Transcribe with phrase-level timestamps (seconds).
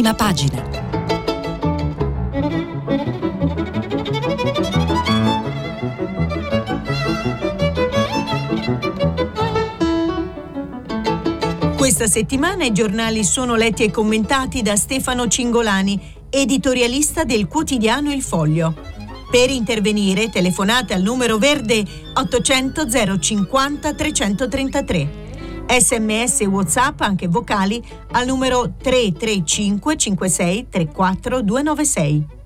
[0.00, 0.62] prima pagina.
[11.76, 18.22] Questa settimana i giornali sono letti e commentati da Stefano Cingolani, editorialista del quotidiano Il
[18.22, 18.74] Foglio.
[19.30, 25.19] Per intervenire telefonate al numero verde 800 050 333
[25.78, 27.82] sms e whatsapp anche vocali
[28.12, 32.38] al numero 335 56 34 296.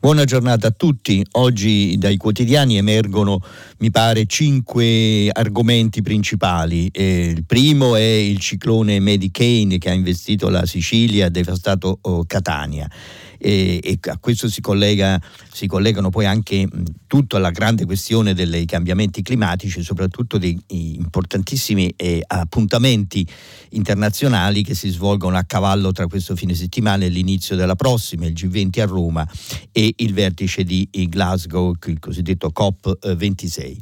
[0.00, 1.24] Buona giornata a tutti.
[1.32, 3.40] Oggi dai quotidiani emergono,
[3.78, 6.88] mi pare, cinque argomenti principali.
[6.92, 12.24] Eh, il primo è il ciclone Medicaid che ha investito la Sicilia e devastato oh,
[12.26, 12.88] Catania
[13.38, 15.20] e, e a questo si, collega,
[15.52, 16.68] si, collegano poi anche
[17.06, 23.26] tutta la grande questione dei cambiamenti climatici, soprattutto dei importantissimi eh, appuntamenti
[23.70, 28.32] internazionali che si svolgono a cavallo tra questo fine settimana e l'inizio della prossima, il
[28.32, 29.28] G20 a Roma
[29.72, 33.76] e il vertice di Glasgow, il cosiddetto COP26.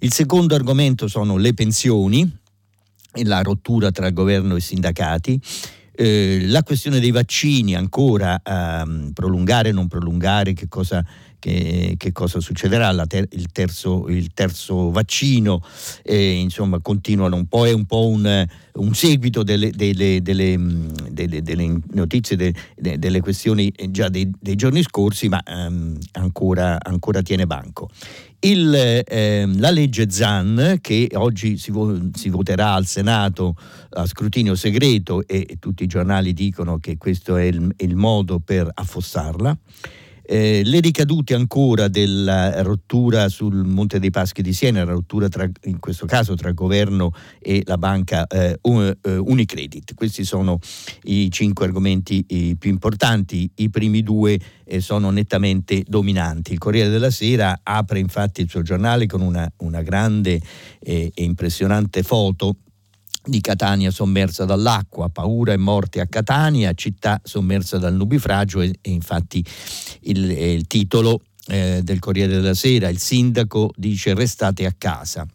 [0.00, 2.38] Il secondo argomento sono le pensioni
[3.12, 5.40] e la rottura tra governo e sindacati
[6.00, 11.04] eh, la questione dei vaccini ancora, ehm, prolungare non prolungare, che cosa,
[11.40, 15.60] che, che cosa succederà, ter- il, terzo, il, terzo, vaccino,
[16.04, 20.56] eh, insomma continuano un po', è un po' un, un seguito delle, delle, delle,
[21.42, 27.88] delle notizie, delle questioni già dei, dei giorni scorsi, ma ehm, ancora, ancora tiene banco.
[28.42, 33.54] Il, eh, la legge ZAN che oggi si, vo- si, voterà al Senato
[33.90, 38.70] a scrutinio segreto e, tutti i giornali dicono che questo è il, il modo per
[38.72, 39.58] affossarla.
[40.32, 45.44] Eh, le ricadute ancora della rottura sul Monte dei Paschi di Siena, la rottura tra,
[45.64, 49.94] in questo caso tra governo e la banca eh, eh, Unicredit.
[49.94, 50.60] Questi sono
[51.02, 56.52] i cinque argomenti i più importanti, i primi due eh, sono nettamente dominanti.
[56.52, 60.40] Il Corriere della Sera apre infatti il suo giornale con una, una grande
[60.78, 62.54] e impressionante foto
[63.24, 68.90] di Catania sommersa dall'acqua, paura e morte a Catania, città sommersa dal nubifragio e, e
[68.90, 69.44] infatti
[70.02, 75.26] il, il titolo eh, del Corriere della Sera, il sindaco dice restate a casa.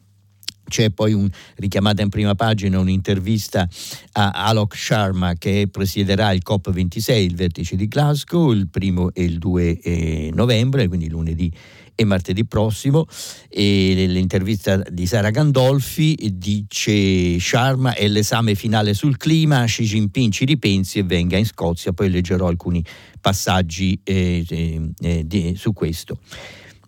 [0.68, 3.68] C'è poi un, richiamata in prima pagina un'intervista
[4.14, 9.38] a Alok Sharma che presiederà il COP26, il vertice di Glasgow, il primo e il
[9.38, 11.52] 2 eh, novembre, quindi lunedì
[11.96, 13.08] e martedì prossimo.
[13.50, 20.46] E l'intervista di Sara Gandolfi dice Sharma è l'esame finale sul clima, Xi Jinping ci
[20.46, 22.84] ripensi e venga in Scozia, poi leggerò alcuni
[23.22, 26.20] passaggi eh, eh, eh di, su questo.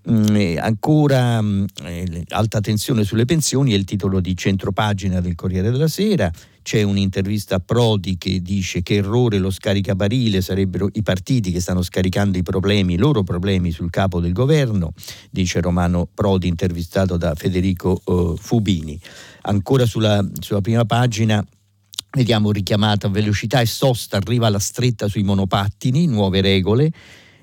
[0.09, 5.69] Mm, ancora mm, eh, alta tensione sulle pensioni è il titolo di centropagina del Corriere
[5.69, 6.31] della Sera.
[6.62, 11.81] C'è un'intervista a Prodi che dice che errore lo scaricabarile sarebbero i partiti che stanno
[11.81, 14.94] scaricando i problemi, i loro problemi sul capo del governo,
[15.29, 19.00] dice Romano Prodi intervistato da Federico uh, Fubini.
[19.44, 21.46] Ancora sulla, sulla prima pagina
[22.12, 26.91] vediamo richiamata velocità e sosta, arriva la stretta sui monopattini, nuove regole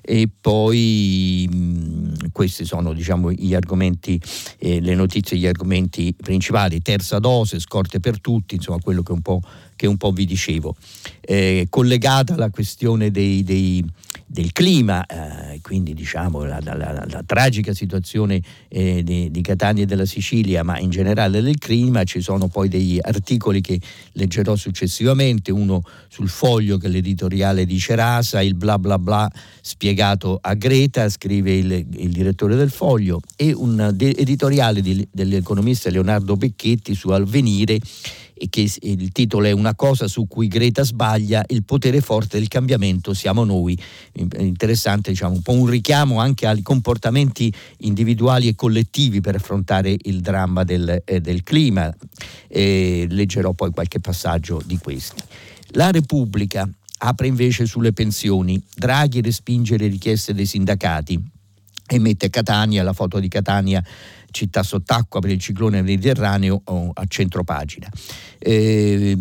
[0.07, 4.21] e poi mh, questi sono diciamo, gli argomenti,
[4.59, 9.21] eh, le notizie, gli argomenti principali, terza dose, scorte per tutti, insomma quello che un
[9.21, 9.41] po',
[9.75, 10.75] che un po vi dicevo.
[11.21, 13.83] Eh, collegata alla questione dei, dei,
[14.27, 19.83] del clima, eh, quindi diciamo la, la, la, la tragica situazione eh, di, di, Catania
[19.83, 23.79] e della Sicilia, ma in generale del clima, ci sono poi degli articoli che
[24.13, 29.29] leggerò successivamente, uno sul foglio che l'editoriale di Cerasa, il bla bla bla
[29.61, 35.89] spiegato a Greta, scrive il, il direttore del foglio, e un de- editoriale di, dell'economista
[35.89, 37.79] Leonardo Becchetti su Alvenire
[38.49, 43.13] che il titolo è Una cosa su cui Greta sbaglia, il potere forte del cambiamento
[43.13, 43.77] siamo noi.
[44.13, 50.19] Interessante, diciamo, un po' un richiamo anche ai comportamenti individuali e collettivi per affrontare il
[50.19, 51.93] dramma del, eh, del clima.
[52.47, 55.21] Eh, leggerò poi qualche passaggio di questi.
[55.69, 58.61] La Repubblica apre invece sulle pensioni.
[58.75, 61.21] Draghi respinge le richieste dei sindacati
[61.87, 63.83] e mette Catania, la foto di Catania
[64.35, 66.61] città sott'acqua per il ciclone mediterraneo
[66.93, 67.89] a centro pagina.
[68.37, 69.17] Eh,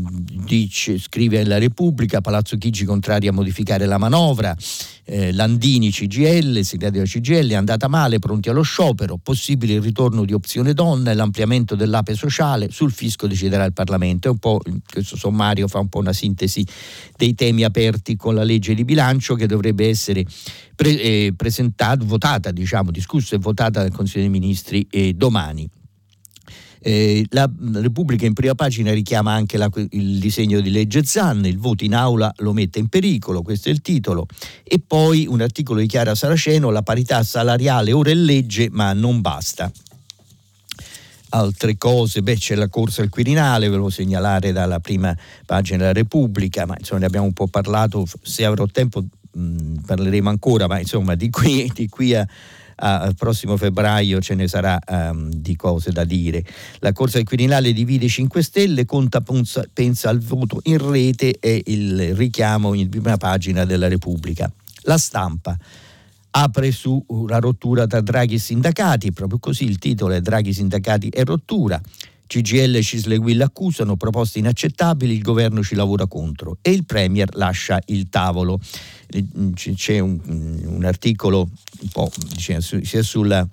[0.99, 4.55] scrive la Repubblica, Palazzo Chigi contrari a modificare la manovra,
[5.05, 10.25] eh, Landini CGL, segretario della CGL, è andata male, pronti allo sciopero, possibile il ritorno
[10.25, 14.31] di opzione donna e l'ampliamento dell'ape sociale, sul fisco deciderà il Parlamento.
[14.31, 14.60] un po',
[14.90, 16.67] questo sommario fa un po' una sintesi
[17.17, 20.25] dei temi aperti con la legge di bilancio che dovrebbe essere
[20.74, 25.68] pre- eh, presentata, votata, diciamo, discussa e votata dal Consiglio dei Ministri eh, domani.
[26.86, 31.56] Eh, la Repubblica in prima pagina richiama anche la, il disegno di legge Zan, il
[31.56, 34.26] voto in aula lo mette in pericolo, questo è il titolo,
[34.62, 39.22] e poi un articolo di Chiara Saraceno, la parità salariale ora è legge ma non
[39.22, 39.72] basta
[41.30, 45.92] altre cose, beh c'è la corsa al Quirinale, ve lo segnalare dalla prima pagina della
[45.92, 49.04] Repubblica, ma insomma ne abbiamo un po' parlato, se avrò tempo
[49.34, 52.26] mh, parleremo ancora, ma insomma di qui, di qui a,
[52.76, 56.44] al prossimo febbraio ce ne sarà um, di cose da dire.
[56.78, 61.62] La corsa al Quirinale divide 5 Stelle, Conta pensa, pensa al voto in rete e
[61.66, 64.50] il richiamo in prima pagina della Repubblica.
[64.82, 65.56] La stampa
[66.36, 71.25] apre sulla rottura tra Draghi e sindacati, proprio così il titolo è Draghi, sindacati e
[71.25, 71.81] rottura.
[72.26, 77.81] CGL e Cisleguil accusano proposte inaccettabili, il governo ci lavora contro e il Premier lascia
[77.86, 78.58] il tavolo.
[79.75, 80.19] C'è un,
[80.64, 81.49] un articolo
[81.81, 83.46] un po' diciamo, sia sulla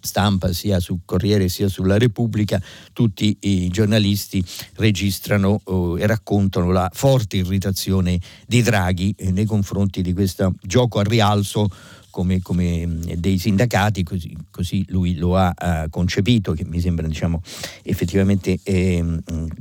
[0.00, 2.60] stampa sia sul Corriere sia sulla Repubblica
[2.92, 4.42] tutti i giornalisti
[4.76, 10.98] registrano eh, e raccontano la forte irritazione di Draghi eh, nei confronti di questo gioco
[11.00, 11.68] a rialzo
[12.10, 12.86] come, come
[13.16, 17.42] dei sindacati, così, così, lui lo ha uh, concepito, che mi sembra diciamo,
[17.82, 19.04] effettivamente eh,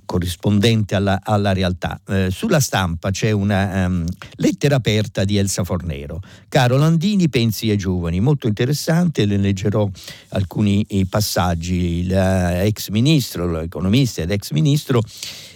[0.05, 1.99] corrispondente alla, alla realtà.
[2.07, 4.05] Eh, sulla stampa c'è una um,
[4.35, 6.21] lettera aperta di Elsa Fornero.
[6.47, 9.89] Caro Landini, pensi ai giovani, molto interessante, le leggerò
[10.29, 12.05] alcuni passaggi.
[12.05, 15.01] L'ex ministro, l'economista ed ex ministro,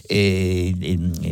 [0.08, 0.74] eh,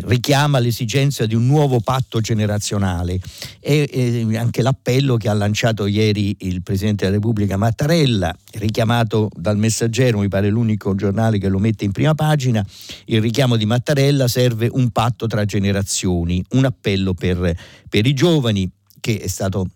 [0.03, 3.19] richiama l'esigenza di un nuovo patto generazionale.
[3.59, 9.57] E eh, anche l'appello che ha lanciato ieri il Presidente della Repubblica Mattarella, richiamato dal
[9.57, 12.65] Messaggero, mi pare l'unico giornale che lo mette in prima pagina,
[13.06, 17.56] il richiamo di Mattarella serve un patto tra generazioni, un appello per,
[17.89, 18.69] per i giovani
[19.00, 19.68] che è stato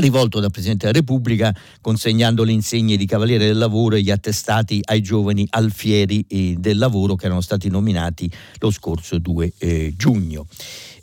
[0.00, 4.80] rivolto dal Presidente della Repubblica consegnando le insegne di Cavaliere del Lavoro e gli attestati
[4.84, 10.46] ai giovani alfieri eh, del lavoro che erano stati nominati lo scorso 2 eh, giugno.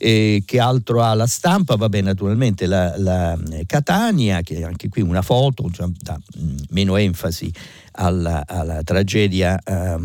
[0.01, 1.75] Eh, che altro ha la stampa?
[1.75, 6.95] Vabbè, naturalmente la, la eh, Catania, che anche qui una foto, cioè, dà mm, meno
[6.95, 7.51] enfasi
[7.91, 9.97] alla, alla tragedia eh,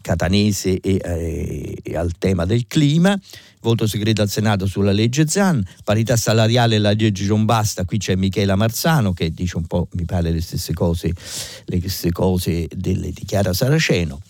[0.00, 3.16] catanese e, eh, e, al tema del clima.
[3.60, 8.14] Voto segreto al Senato sulla legge Zan, parità salariale la legge non basta, qui c'è
[8.16, 11.12] Michela Marzano che dice un po', mi pare, le stesse cose,
[11.64, 14.20] le stesse cose delle, di Chiara Saraceno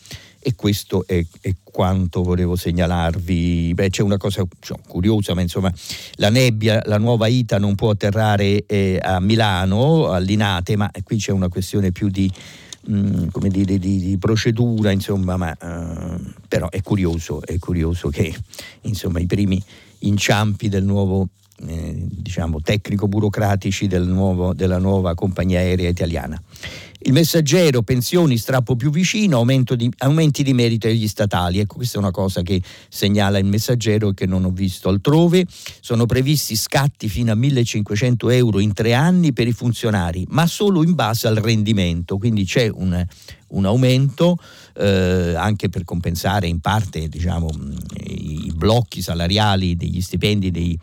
[0.46, 3.74] e questo è, è, quanto volevo segnalarvi.
[3.74, 5.72] Beh, c'è una cosa cioè, curiosa, ma insomma
[6.18, 11.32] la nebbia, la nuova ITA non può atterrare eh, a Milano, all'Inate, ma qui c'è
[11.32, 12.30] una questione più di,
[12.88, 18.32] mm, come dire, di, di procedura, insomma, ma, uh, però è curioso, è curioso che
[18.82, 19.60] insomma, i primi
[19.98, 21.26] inciampi del nuovo
[21.66, 26.40] eh, diciamo, tecnico-burocratici del nuovo, della nuova compagnia aerea italiana.
[27.00, 31.58] Il messaggero, pensioni, strappo più vicino, di, aumenti di merito agli statali.
[31.58, 35.46] Ecco, questa è una cosa che segnala il messaggero e che non ho visto altrove.
[35.80, 40.82] Sono previsti scatti fino a 1500 euro in tre anni per i funzionari, ma solo
[40.82, 42.16] in base al rendimento.
[42.16, 43.04] Quindi c'è un,
[43.48, 44.38] un aumento
[44.78, 47.48] eh, anche per compensare in parte diciamo,
[48.04, 50.78] i blocchi salariali degli stipendi dei,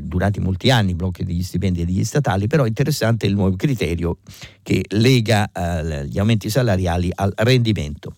[0.00, 4.18] durati molti anni, blocchi degli stipendi degli statali, però interessante il nuovo criterio
[4.62, 8.14] che lega eh, gli aumenti salariali al rendimento.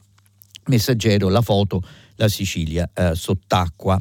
[0.67, 1.83] Messaggero, la foto,
[2.17, 4.01] la Sicilia eh, sott'acqua.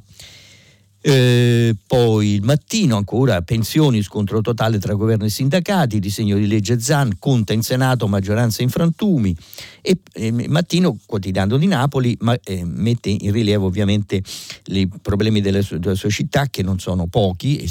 [1.06, 6.80] Eh, poi il mattino ancora pensioni, scontro totale tra governo e sindacati, disegno di legge
[6.80, 9.36] Zan, conta in Senato, maggioranza in frantumi
[9.82, 14.22] e eh, mattino quotidiano di Napoli ma, eh, mette in rilievo ovviamente
[14.68, 17.70] i problemi delle sue, della sua città che non sono pochi, e,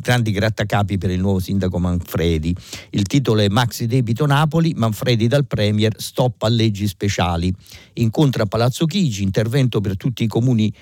[0.00, 2.52] grandi grattacapi per il nuovo sindaco Manfredi.
[2.90, 7.54] Il titolo è Maxi debito Napoli, Manfredi dal Premier, stop a leggi speciali.
[7.94, 10.74] Incontra Palazzo Chigi, intervento per tutti i comuni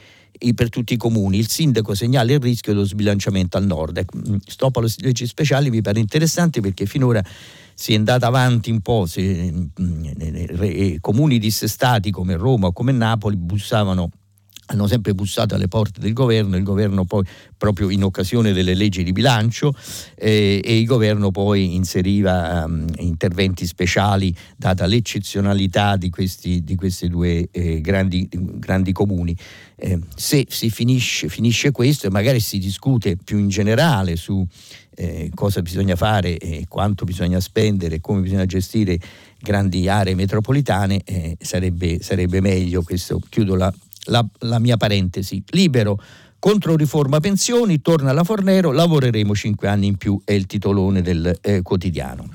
[0.54, 1.38] per tutti i comuni.
[1.38, 3.96] Il sindaco segnala il rischio dello sbilanciamento al nord.
[3.98, 7.22] Ecco, mm, stop alle leggi speciali mi pare interessante perché finora
[7.74, 13.36] si è andata avanti un po', se, mm, comuni dissestati come Roma o come Napoli
[13.36, 14.10] bussavano
[14.70, 17.24] hanno sempre bussato alle porte del governo, il governo poi
[17.56, 19.74] proprio in occasione delle leggi di bilancio
[20.14, 27.08] eh, e il governo poi inseriva um, interventi speciali data l'eccezionalità di questi, di questi
[27.08, 29.36] due eh, grandi, grandi, comuni.
[29.76, 34.44] Eh, se si finisce, finisce, questo e magari si discute più in generale su
[34.96, 38.98] eh, cosa bisogna fare quanto bisogna spendere come bisogna gestire
[39.40, 42.82] grandi aree metropolitane, eh, sarebbe, sarebbe meglio.
[42.82, 43.72] Questo chiudo la
[44.08, 45.42] la, la mia parentesi.
[45.50, 46.00] Libero
[46.38, 51.36] contro riforma pensioni, torna alla Fornero, lavoreremo cinque anni in più, è il titolone del
[51.40, 52.28] eh, quotidiano.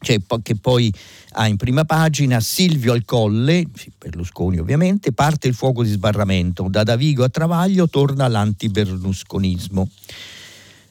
[0.00, 0.92] cioè, che poi
[1.32, 3.66] ha in prima pagina Silvio al Colle,
[3.98, 9.88] Berlusconi ovviamente, parte il fuoco di sbarramento, da Davigo a Travaglio torna l'anti-berlusconismo.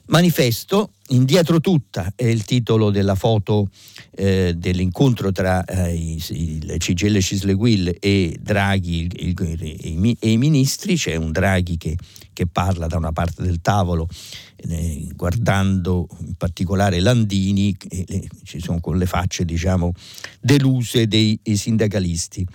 [0.08, 3.70] Manifesto, indietro tutta è il titolo della foto
[4.12, 11.16] eh, dell'incontro tra eh, il CGL Cisleguil e Draghi il, il, e i ministri, c'è
[11.16, 11.96] un Draghi che,
[12.34, 14.08] che, parla da una parte del tavolo
[14.58, 17.76] eh, guardando in particolare Landini,
[18.44, 19.94] ci sono con le facce diciamo
[20.40, 22.46] deluse dei sindacalisti.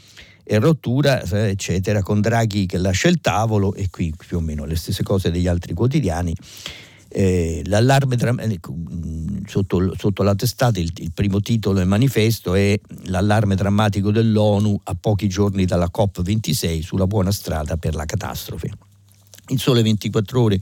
[0.46, 4.76] E rottura, eccetera, con Draghi che lascia il tavolo e qui più o meno le
[4.76, 6.34] stesse cose degli altri quotidiani
[7.16, 8.60] eh, l'allarme eh,
[9.46, 14.96] sotto, sotto, la testata il, il, primo titolo del manifesto è l'allarme drammatico dell'ONU a
[15.00, 18.70] pochi giorni dalla COP26 sulla buona strada per la catastrofe.
[19.48, 20.58] Il Sole 24 ore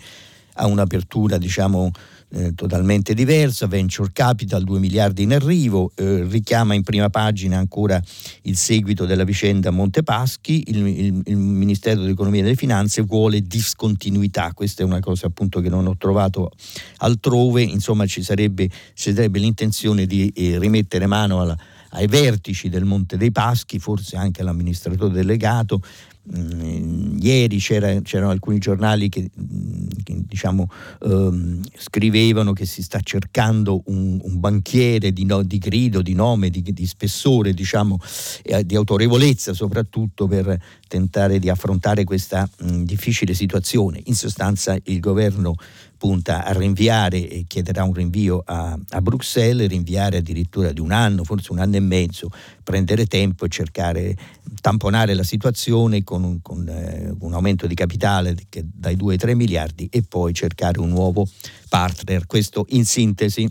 [0.55, 1.91] ha un'apertura diciamo
[2.35, 8.01] eh, totalmente diversa, Venture Capital 2 miliardi in arrivo, eh, richiama in prima pagina ancora
[8.43, 14.53] il seguito della vicenda Montepaschi, il, il, il, Ministero dell'Economia e delle Finanze vuole discontinuità,
[14.55, 16.51] questa è una cosa appunto che non ho trovato
[16.99, 21.57] altrove, insomma ci sarebbe, ci sarebbe l'intenzione di eh, rimettere mano alla,
[21.91, 25.83] ai vertici del Monte dei Paschi, forse anche all'amministratore delegato,
[26.25, 30.69] ieri c'era, c'erano alcuni giornali che, mm, che diciamo,
[31.03, 36.51] ehm, scrivevano che si sta cercando un, un banchiere di, no, di, grido, di nome,
[36.51, 37.99] di, di spessore, diciamo,
[38.43, 44.01] e di autorevolezza soprattutto per tentare di affrontare questa mh, mm, difficile situazione.
[44.05, 45.55] In sostanza il governo
[46.03, 51.23] punta a rinviare e chiederà un rinvio a, a, Bruxelles, rinviare addirittura di un anno,
[51.23, 52.29] forse un anno e mezzo,
[52.65, 54.17] prendere tempo e cercare,
[54.61, 59.37] tamponare la situazione con un, con, eh, un aumento di capitale dai 2 ai 3
[59.37, 61.25] miliardi e poi cercare un nuovo
[61.69, 62.27] partner.
[62.27, 63.49] Questo in sintesi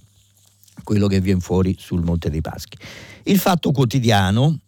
[0.84, 2.78] quello che viene fuori sul Monte dei Paschi.
[3.24, 4.60] Il fatto quotidiano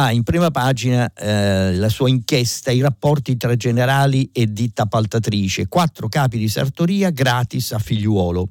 [0.00, 5.66] ha in prima pagina eh, la sua inchiesta, i rapporti tra generali e ditta appaltatrice,
[5.66, 8.48] quattro capi di sartoria gratis a figliuolo.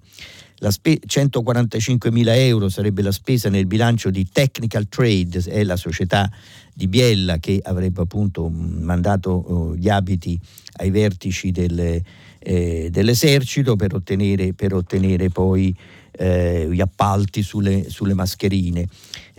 [0.60, 6.30] Spe- 145 mila euro sarebbe la spesa nel bilancio di Technical Trade, è la società
[6.74, 10.38] di Biella che avrebbe appunto mandato oh, gli abiti
[10.80, 12.02] ai vertici del,
[12.40, 15.74] eh, dell'esercito per ottenere, per ottenere poi
[16.12, 18.86] eh, gli appalti sulle, sulle mascherine.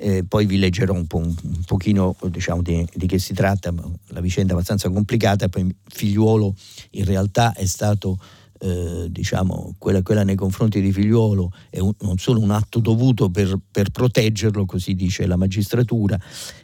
[0.01, 1.35] Eh, poi vi leggerò un, po', un,
[1.67, 3.75] pochino diciamo, di, di, che si tratta,
[4.09, 6.55] la vicenda è abbastanza complicata, poi figliuolo
[6.91, 8.17] in realtà è stato
[8.61, 13.31] eh, diciamo, quella, quella, nei confronti di figliuolo è un, non solo un atto dovuto
[13.31, 16.19] per, per, proteggerlo, così dice la magistratura,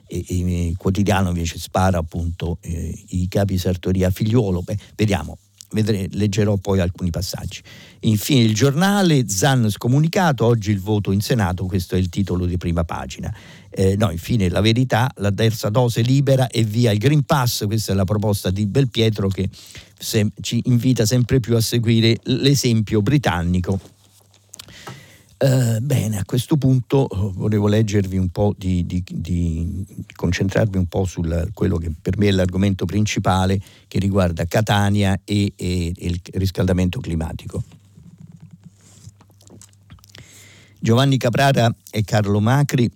[0.06, 4.62] e, e il quotidiano invece spara appunto eh, i capi sartoria a figliuolo.
[4.62, 5.38] Beh, vediamo,
[5.74, 7.60] Vedremo, leggerò poi alcuni passaggi.
[8.00, 12.56] Infine il giornale, Zan scomunicato, oggi il voto in Senato, questo è il titolo di
[12.56, 13.34] prima pagina.
[13.70, 17.92] Eh, no, infine la verità, la terza dose libera e via il Green Pass, questa
[17.92, 19.48] è la proposta di Belpietro che
[19.98, 23.93] se, ci invita sempre più a seguire l'esempio britannico
[25.36, 30.86] eh, bene, a questo punto eh, volevo leggervi un po' di, di, di concentrarvi un
[30.86, 31.22] po' su
[31.52, 37.00] quello che per me è l'argomento principale che riguarda Catania e, e, e il riscaldamento
[37.00, 37.62] climatico.
[40.78, 42.90] Giovanni Caprara e Carlo Macri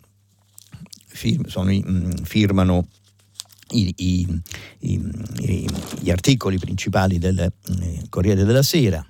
[1.26, 2.86] mm, firmano
[3.70, 4.42] i, i,
[4.80, 5.68] i,
[6.00, 7.52] gli articoli principali del eh,
[8.08, 9.04] Corriere della Sera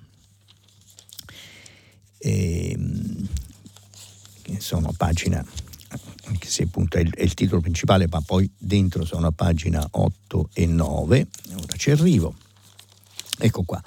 [2.19, 3.29] e, ehm,
[4.59, 5.45] sono a pagina,
[6.25, 9.87] anche se appunto è il, è il, titolo principale, ma poi dentro sono a pagina
[9.91, 12.35] 8 e 9, ora ci arrivo.
[13.39, 13.83] Ecco qua.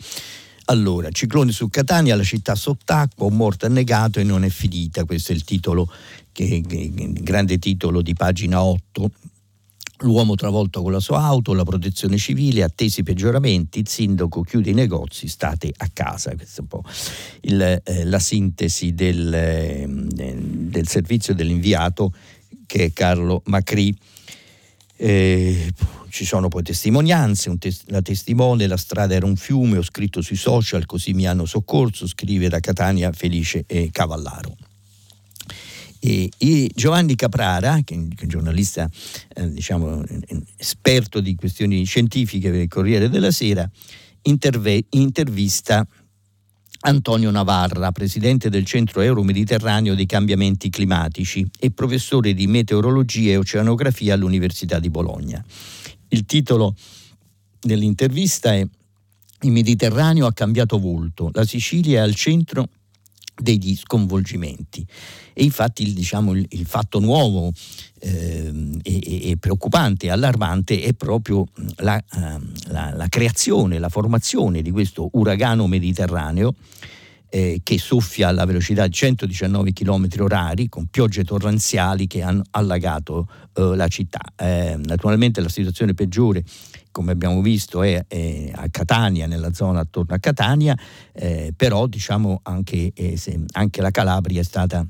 [0.66, 5.34] Allora, ciclone su Catania, la città sott'acqua, un morto annegato e non è finita, questo
[5.34, 5.92] è il titolo,
[6.32, 9.12] che, che, grande titolo di pagina 8
[10.02, 14.74] L'uomo travolto con la sua auto, la protezione civile, attesi peggioramenti, il sindaco chiude i
[14.74, 16.36] negozi, state a casa.
[16.36, 16.84] Questa è un po'
[17.42, 22.14] il, eh, la sintesi del, eh, del, servizio dell'inviato
[22.66, 23.96] che è Carlo Macri.
[24.96, 25.72] Eh,
[26.10, 30.36] ci sono poi testimonianze, tes- la testimone, la strada era un fiume, ho scritto sui
[30.36, 34.56] social, così mi hanno soccorso, scrive da Catania Felice Cavallaro.
[36.04, 38.90] E, e Giovanni Caprara, che è un giornalista
[39.36, 40.04] eh, diciamo,
[40.58, 43.70] esperto di questioni scientifiche del Corriere della Sera,
[44.24, 45.86] interve- intervista
[46.84, 54.16] Antonio Navarra, presidente del Centro Euro-Mediterraneo dei Cambiamenti Climatici e professore di meteorologia e oceanografia
[54.16, 55.46] all'Università di Bologna.
[56.08, 56.76] Il titolo
[57.60, 58.68] dell'intervista è
[59.44, 62.68] Il Mediterraneo ha cambiato volto, la Sicilia è al centro
[63.42, 64.86] degli sconvolgimenti.
[65.34, 67.52] E infatti il, diciamo, il, il fatto nuovo
[68.00, 68.52] eh,
[68.84, 71.46] e, e, preoccupante e allarmante è proprio
[71.78, 76.56] la, uh, la, la, creazione, la formazione di questo uragano mediterraneo
[77.34, 83.28] eh, che soffia alla velocità di 119 km orari con piogge torrenziali che hanno allagato
[83.54, 84.22] eh, la città.
[84.36, 86.44] Eh, naturalmente la situazione peggiore
[86.92, 90.78] come abbiamo visto è, è, a Catania, nella zona attorno a Catania,
[91.14, 93.18] eh, però diciamo anche, eh,
[93.54, 94.86] anche, la Calabria è stata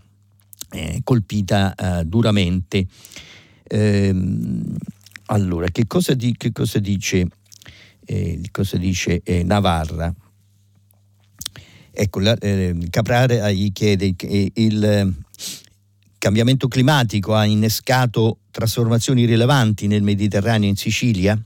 [0.71, 2.85] eh, colpita eh, duramente.
[3.63, 4.75] Ehm,
[5.27, 7.27] allora, che cosa, di, che cosa dice,
[8.05, 10.13] eh, cosa dice eh, Navarra?
[11.93, 12.37] Ecco, la,
[12.89, 15.13] Caprare gli chiede che il
[16.17, 21.41] cambiamento climatico ha innescato trasformazioni rilevanti nel Mediterraneo e in Sicilia?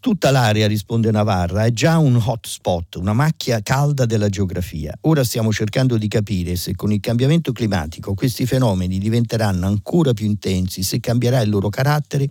[0.00, 4.96] Tutta l'area, risponde Navarra, è già un hotspot, una macchia calda della geografia.
[5.02, 10.24] Ora stiamo cercando di capire se con il cambiamento climatico questi fenomeni diventeranno ancora più
[10.24, 12.26] intensi, se cambierà il loro carattere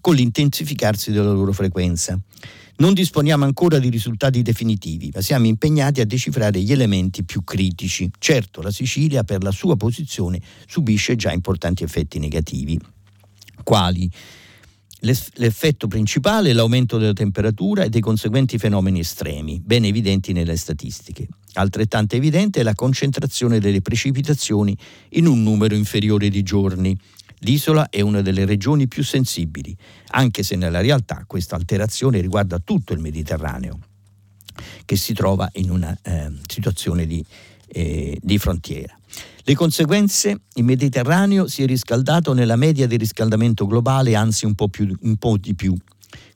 [0.00, 2.18] con l'intensificarsi della loro frequenza.
[2.78, 8.10] Non disponiamo ancora di risultati definitivi, ma siamo impegnati a decifrare gli elementi più critici.
[8.18, 12.76] Certo, la Sicilia, per la sua posizione, subisce già importanti effetti negativi.
[13.62, 14.10] Quali?
[15.04, 21.28] L'effetto principale è l'aumento della temperatura e dei conseguenti fenomeni estremi, ben evidenti nelle statistiche.
[21.54, 24.74] Altrettanto evidente è la concentrazione delle precipitazioni
[25.10, 26.98] in un numero inferiore di giorni.
[27.40, 29.76] L'isola è una delle regioni più sensibili,
[30.12, 33.78] anche se nella realtà questa alterazione riguarda tutto il Mediterraneo,
[34.86, 37.22] che si trova in una eh, situazione di,
[37.66, 38.98] eh, di frontiera.
[39.46, 40.40] Le conseguenze?
[40.54, 45.16] Il Mediterraneo si è riscaldato nella media di riscaldamento globale, anzi un po, più, un
[45.16, 45.76] po' di più.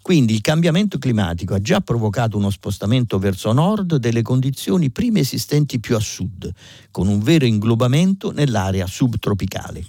[0.02, 5.80] Quindi il cambiamento climatico ha già provocato uno spostamento verso nord delle condizioni prime esistenti
[5.80, 6.52] più a sud,
[6.90, 9.82] con un vero inglobamento nell'area subtropicale.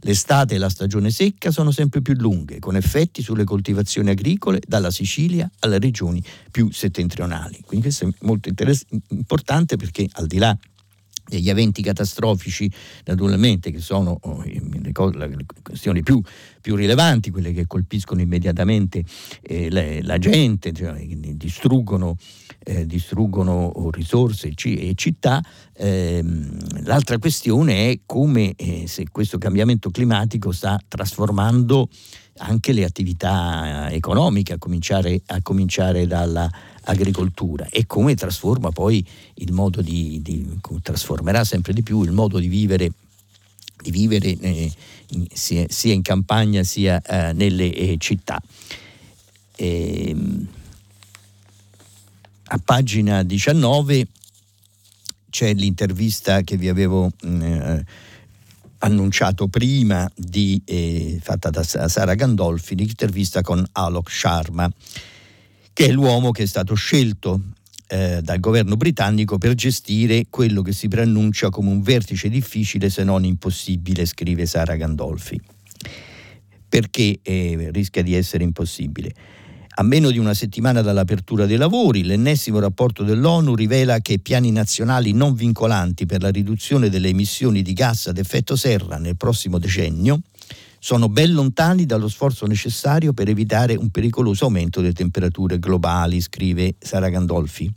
[0.00, 4.90] L'estate e la stagione secca sono sempre più lunghe, con effetti sulle coltivazioni agricole dalla
[4.90, 7.58] Sicilia alle regioni più settentrionali.
[7.64, 8.50] Quindi questo è molto
[9.08, 10.54] importante perché al di là
[11.28, 12.70] degli eventi catastrofici
[13.04, 16.20] naturalmente che sono oh, le, questioni più,
[16.60, 19.02] più, rilevanti, quelle che colpiscono immediatamente
[19.42, 22.16] eh, le, la gente, cioè, distruggono,
[22.64, 25.42] eh, distruggono, risorse e città.
[25.74, 26.22] Eh,
[26.84, 31.88] l'altra questione è come eh, se questo cambiamento climatico sta trasformando
[32.38, 36.50] anche le attività economiche, a cominciare, a cominciare dalla
[36.86, 42.38] agricoltura e come trasforma poi il modo di, di trasformerà sempre di più il modo
[42.38, 42.92] di vivere
[43.82, 44.72] di vivere eh,
[45.32, 48.40] sia, sia, in campagna sia eh, nelle eh, città.
[49.54, 50.48] E, ehm,
[52.48, 54.06] a pagina 19
[55.30, 57.84] c'è l'intervista che vi avevo mm, eh,
[58.78, 64.70] annunciato prima di, eh, fatta da Sara Gandolfi, l'intervista con Alok Sharma
[65.76, 67.38] che è l'uomo che è stato scelto
[67.88, 73.04] eh, dal governo britannico per gestire quello che si preannuncia come un vertice difficile se
[73.04, 75.38] non impossibile, scrive Sara Gandolfi.
[76.66, 79.12] Perché eh, rischia di essere impossibile?
[79.74, 85.12] A meno di una settimana dall'apertura dei lavori, l'ennesimo rapporto dell'ONU rivela che piani nazionali
[85.12, 90.22] non vincolanti per la riduzione delle emissioni di gas ad effetto serra nel prossimo decennio
[90.78, 96.76] sono ben lontani dallo sforzo necessario per evitare un pericoloso aumento delle temperature globali, scrive
[96.78, 97.72] Sara Gandolfi.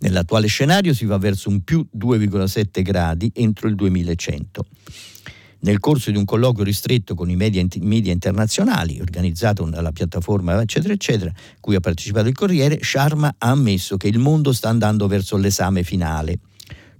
[0.00, 4.66] Nell'attuale scenario si va verso un più 2,7 gradi entro il 2100.
[5.60, 10.92] Nel corso di un colloquio ristretto con i media, media internazionali, organizzato dalla piattaforma eccetera
[10.92, 15.36] eccetera, cui ha partecipato il Corriere, Sharma ha ammesso che il mondo sta andando verso
[15.36, 16.38] l'esame finale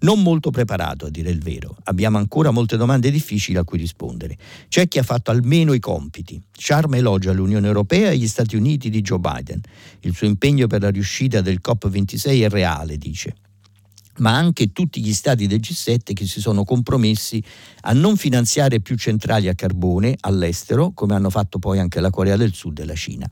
[0.02, 1.76] non molto preparato a dire il vero.
[1.84, 4.36] Abbiamo ancora molte domande difficili a cui rispondere.
[4.68, 6.40] C'è chi ha fatto almeno i compiti.
[6.56, 9.60] Sharma elogia l'Unione Europea e gli Stati Uniti di Joe Biden.
[10.00, 13.34] Il suo impegno per la riuscita del COP26 è reale, dice
[14.18, 17.42] ma anche tutti gli stati del G7 che si sono compromessi
[17.80, 22.36] a non finanziare più centrali a carbone all'estero, come hanno fatto poi anche la Corea
[22.36, 23.26] del Sud e la Cina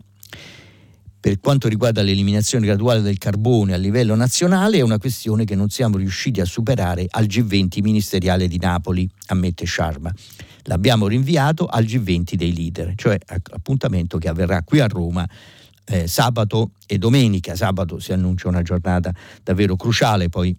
[1.21, 5.69] per quanto riguarda l'eliminazione graduale del carbone a livello nazionale è una questione che non
[5.69, 10.11] siamo riusciti a superare al G20 ministeriale di Napoli, ammette Sharma.
[10.63, 15.29] L'abbiamo rinviato al G20 dei leader, cioè appuntamento che avverrà qui a Roma
[15.85, 17.55] eh, sabato e domenica.
[17.55, 20.57] Sabato si annuncia una giornata davvero cruciale, poi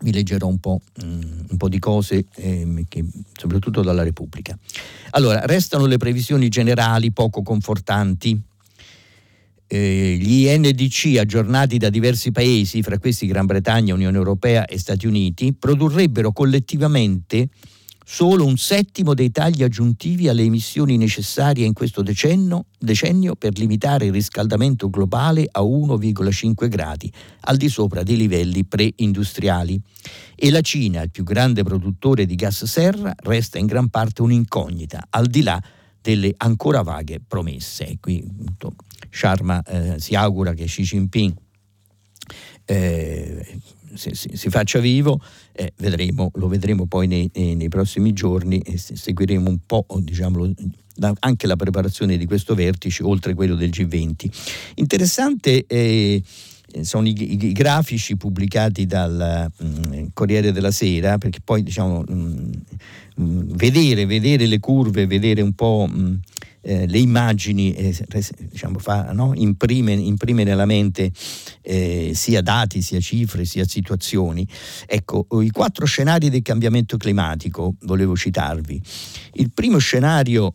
[0.00, 4.56] vi leggerò un po', um, un po di cose, eh, che, soprattutto dalla Repubblica.
[5.10, 8.40] Allora, restano le previsioni generali poco confortanti
[9.66, 15.06] eh, gli NDC aggiornati da diversi paesi, fra questi Gran Bretagna, Unione Europea e Stati
[15.06, 17.48] Uniti, produrrebbero collettivamente
[18.06, 24.06] solo un settimo dei tagli aggiuntivi alle emissioni necessarie in questo decennio, decennio, per limitare
[24.06, 29.80] il riscaldamento globale a 1,5 gradi, al di sopra dei livelli pre-industriali.
[30.36, 35.06] E la Cina, il più grande produttore di gas serra, resta in gran parte un'incognita,
[35.10, 35.60] al di là
[36.04, 37.96] delle ancora vaghe promesse.
[37.98, 38.22] Qui
[39.08, 41.34] Sharma eh, si augura che Xi Jinping
[42.66, 43.58] eh,
[43.94, 45.18] si, si, si, faccia vivo,
[45.52, 50.52] eh, vedremo, lo vedremo poi nei, nei, nei prossimi giorni e seguiremo un po' diciamo,
[51.20, 54.72] anche la preparazione di questo vertice oltre quello del G20.
[54.74, 56.22] Interessante eh,
[56.82, 62.14] sono i, i, grafici pubblicati dal mh, mm, Corriere della Sera, perché poi diciamo, mh,
[62.14, 62.50] mm,
[63.16, 65.88] mh, mm, vedere, vedere, le curve, vedere un po'
[66.62, 67.94] eh, le immagini, eh,
[68.50, 69.32] diciamo, fa, no?
[69.34, 71.12] imprime, imprime, nella mente
[71.60, 74.46] eh, sia dati, sia cifre, sia situazioni.
[74.86, 78.80] Ecco, i quattro scenari del cambiamento climatico volevo citarvi.
[79.34, 80.54] Il primo scenario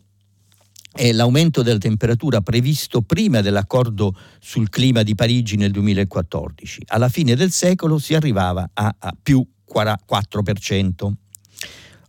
[0.92, 6.82] è l'aumento della temperatura previsto prima dell'accordo sul clima di Parigi nel 2014.
[6.88, 11.12] Alla fine del secolo si arrivava a, a più 4%.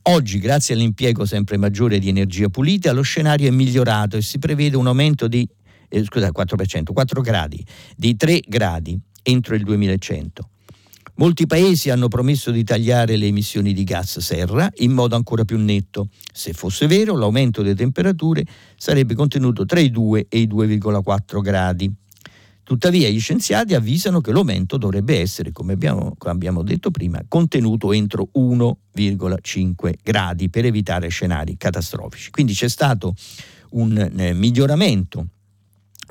[0.04, 4.76] Oggi, grazie all'impiego sempre maggiore di energia pulita, lo scenario è migliorato e si prevede
[4.76, 5.48] un aumento di
[5.88, 7.63] eh, scusa, 4%, 4 gradi,
[7.96, 10.51] di 3 gradi entro il 2100.
[11.15, 15.58] Molti paesi hanno promesso di tagliare le emissioni di gas serra in modo ancora più
[15.58, 16.08] netto.
[16.34, 18.45] Se fosse vero, l'aumento delle temperature
[18.76, 21.93] sarebbe contenuto tra i 2 e i 2,4 gradi.
[22.63, 27.91] Tuttavia gli scienziati avvisano che l'aumento dovrebbe essere, come abbiamo, come abbiamo, detto prima, contenuto
[27.91, 32.32] entro 1,5 gradi per evitare scenari catastrofici.
[32.32, 33.13] Quindi c'è stato
[33.71, 35.28] un eh, miglioramento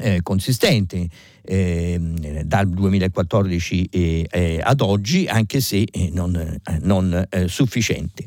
[0.01, 1.09] eh, consistente
[1.43, 1.99] eh,
[2.45, 8.27] dal 2014 eh, ad oggi, anche se eh, non, eh, non sufficiente.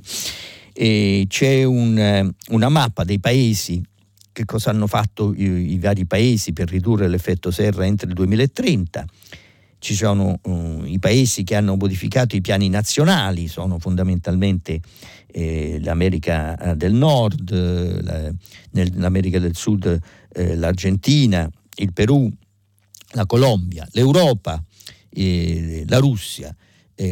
[0.74, 3.82] c'è un, una mappa dei paesi
[4.34, 9.06] che cosa hanno fatto i, i, vari paesi per ridurre l'effetto serra entro il 2030.
[9.78, 14.80] Ci sono uh, i paesi che hanno modificato i piani nazionali, sono fondamentalmente
[15.28, 18.32] eh, l'America eh, del Nord, eh, la,
[18.72, 20.00] nell'America del Sud
[20.32, 22.32] eh, l'Argentina, il Perù,
[23.12, 24.64] la Colombia, l'Europa,
[25.10, 26.56] eh, la Russia,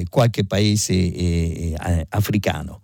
[0.10, 1.74] qualche paese
[2.10, 2.82] africano.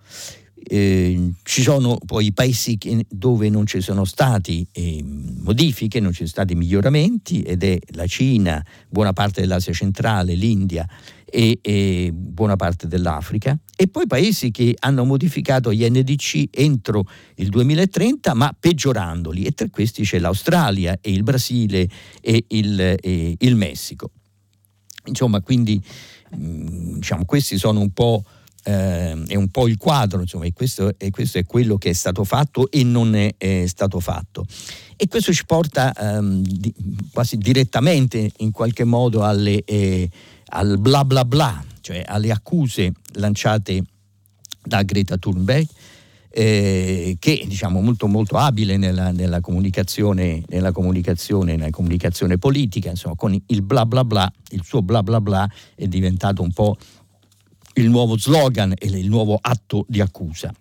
[0.70, 6.18] Eh, ci sono poi paesi che, dove non ci sono stati eh, modifiche, non ci
[6.18, 10.86] sono stati miglioramenti ed è la Cina, buona parte dell'Asia centrale, l'India
[11.24, 17.50] e, e, buona parte dell'Africa e poi paesi che hanno modificato gli NDC entro il
[17.50, 21.88] 2030 ma peggiorandoli e tra questi c'è l'Australia e il Brasile
[22.20, 24.10] e il, e il Messico.
[25.06, 25.80] Insomma, quindi
[26.36, 28.24] mh, diciamo, questi sono un po'
[28.64, 31.94] eh, è un po' il quadro, insomma, e questo, e questo, è quello che è
[31.94, 34.46] stato fatto e non è, è stato fatto.
[34.96, 36.74] E questo ci porta ehm, di,
[37.14, 40.10] quasi direttamente in qualche modo alle, eh,
[40.48, 43.82] al bla bla bla, cioè alle accuse lanciate
[44.62, 45.66] da Greta Thunberg.
[46.30, 53.16] Eh, che diciamo molto molto abile nella, nella, comunicazione, nella, comunicazione, nella comunicazione politica, insomma,
[53.16, 56.78] con il bla bla bla, il suo bla bla bla è diventato un po'
[57.76, 60.54] il nuovo slogan e il nuovo atto di accusa.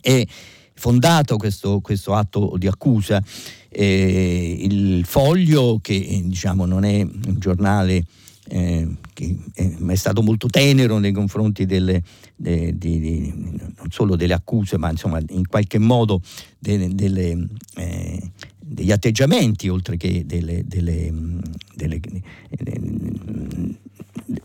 [0.00, 0.26] È
[0.74, 3.22] fondato questo, questo atto di accusa,
[3.68, 8.04] eh, il foglio che diciamo, non è un giornale
[8.48, 12.02] eh, che è, stato molto tenero nei confronti delle,
[12.34, 16.20] de, de, de, non solo delle accuse, ma insomma in qualche modo
[16.58, 20.64] delle, delle, eh, degli atteggiamenti, oltre che delle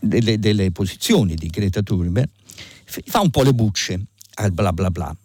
[0.00, 2.28] delle, delle posizioni di Greta Thunberg,
[2.84, 5.16] fa un po' le bucce al bla bla bla.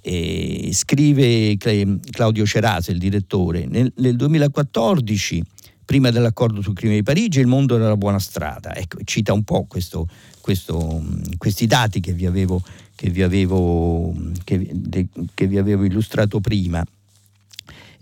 [0.00, 5.42] E scrive Claudio Cerase, il direttore, nel, nel 2014
[5.88, 8.74] prima dell'accordo sul clima di Parigi il mondo era la buona strada.
[8.74, 10.06] Ecco, cita un po' questo,
[10.42, 11.02] questo,
[11.38, 12.62] questi dati che vi avevo,
[12.94, 16.84] che vi avevo, che, de, che vi avevo illustrato prima.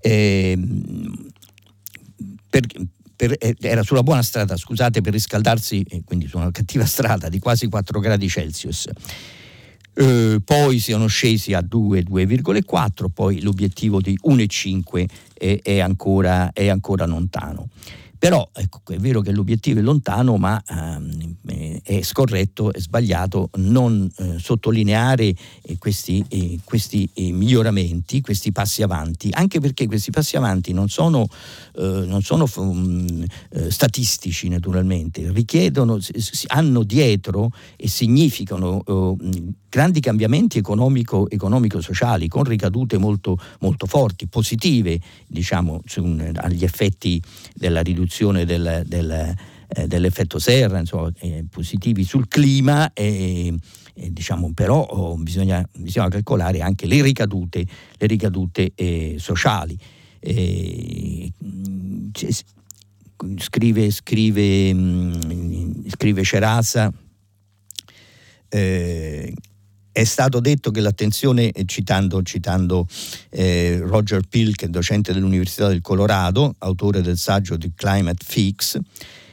[0.00, 0.58] Eh,
[2.50, 2.66] per,
[3.14, 7.28] per, eh, era sulla buona strada, scusate, per riscaldarsi, eh, quindi su una cattiva strada
[7.28, 8.88] di quasi 4 gradi Celsius.
[9.98, 16.68] Eh, poi siano scesi a 2, 2,4, poi l'obiettivo di 1,5 è, è, ancora, è
[16.68, 17.70] ancora lontano.
[18.18, 24.10] però ecco, è vero che l'obiettivo è lontano, ma ehm, è scorretto, è sbagliato non
[24.18, 30.36] eh, sottolineare eh, questi, eh, questi eh, miglioramenti, questi passi avanti, anche perché questi passi
[30.36, 31.26] avanti non sono,
[31.76, 33.24] eh, non sono um,
[33.68, 35.98] statistici naturalmente, richiedono,
[36.48, 39.16] hanno dietro e significano uh,
[39.76, 47.82] grandi cambiamenti economico, economico-sociali con ricadute molto, molto forti, positive diciamo, su, agli effetti della
[47.82, 49.34] riduzione del, del
[49.68, 53.52] eh, dell'effetto serra, insomma, eh, positivi sul clima, e,
[53.94, 57.66] e, diciamo, però oh, bisogna, bisogna, calcolare anche le ricadute,
[57.98, 59.76] le ricadute eh, sociali.
[63.36, 66.90] scrive, scrive, mh, mm, scrive Cerasa.
[68.48, 69.34] Eh,
[69.96, 72.86] è stato detto che l'attenzione, citando, citando
[73.30, 78.78] eh, Roger Pilk, docente dell'Università del Colorado, autore del saggio di Climate Fix,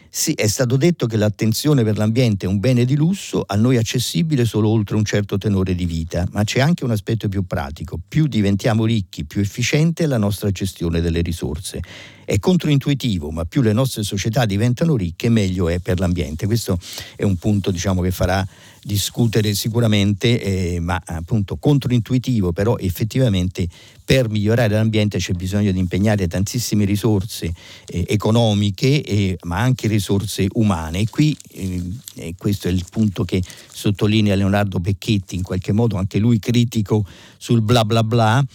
[0.10, 3.78] sì, è stato detto che l'attenzione per l'ambiente è un bene di lusso, a noi
[3.78, 8.00] accessibile solo oltre un certo tenore di vita, ma c'è anche un aspetto più pratico.
[8.08, 11.82] Più diventiamo ricchi, più efficiente è la nostra gestione delle risorse.
[12.26, 16.46] È controintuitivo, ma più le nostre società diventano ricche, meglio è per l'ambiente.
[16.46, 16.78] Questo
[17.16, 18.46] è un punto diciamo, che farà
[18.84, 23.68] discutere sicuramente, eh, ma appunto controintuitivo, però effettivamente
[24.04, 27.54] per migliorare l'ambiente c'è bisogno di impegnare tantissime risorse
[27.88, 31.00] eh, economiche, eh, ma anche risorse umane.
[31.00, 36.20] E qui eh, questo è il punto che sottolinea Leonardo Becchetti, in qualche modo anche
[36.20, 37.06] lui critico
[37.38, 38.46] sul bla bla bla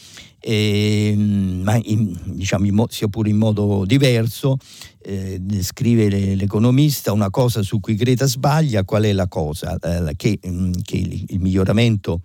[0.50, 4.56] eh, ma in, diciamo in mo- sia pure in modo diverso,
[5.02, 9.76] eh, scrive l'economista una cosa su cui Greta sbaglia, qual è la cosa?
[9.76, 12.22] Eh, che, mm, che il, miglioramento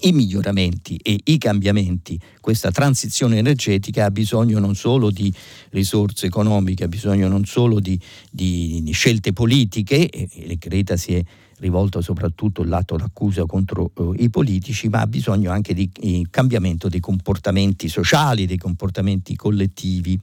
[0.00, 5.32] i miglioramenti e i cambiamenti, questa transizione energetica ha bisogno non solo di
[5.70, 7.98] risorse economiche, ha bisogno non solo di,
[8.30, 11.22] di scelte politiche, e Greta si è
[11.58, 16.22] rivolto soprattutto il lato d'accusa contro eh, i politici, ma ha bisogno anche di eh,
[16.30, 20.18] cambiamento dei comportamenti sociali, dei comportamenti collettivi.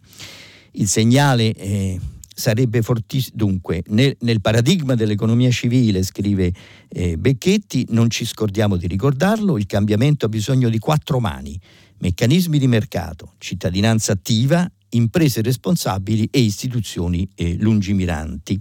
[0.73, 1.99] Il segnale eh,
[2.33, 3.35] sarebbe fortissimo.
[3.37, 6.51] Dunque, nel, nel, paradigma dell'economia civile, scrive
[6.89, 11.59] eh, Becchetti, non ci scordiamo di ricordarlo, il cambiamento ha bisogno di quattro mani,
[11.99, 18.59] meccanismi di mercato, cittadinanza attiva, imprese responsabili e istituzioni eh, lungimiranti.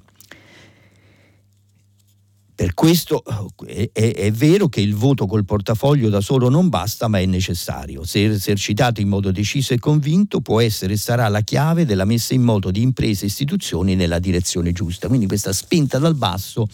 [2.60, 3.22] Per questo
[3.66, 7.24] eh, è, è, vero che il voto col portafoglio da solo non basta, ma è
[7.24, 8.04] necessario.
[8.04, 12.34] Se esercitato in modo deciso e convinto, può essere e sarà la chiave della messa
[12.34, 15.08] in moto di imprese e istituzioni nella direzione giusta.
[15.08, 16.68] Quindi questa spinta dal basso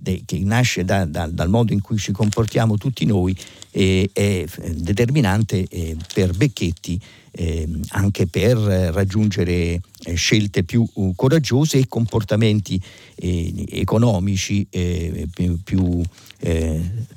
[0.00, 3.36] de, che nasce da, da, dal modo in cui ci comportiamo tutti noi
[3.70, 7.00] eh, è determinante eh, per Becchetti
[7.32, 12.80] eh, anche per raggiungere eh, scelte più uh, coraggiose e comportamenti
[13.14, 16.02] eh, economici eh, più, più,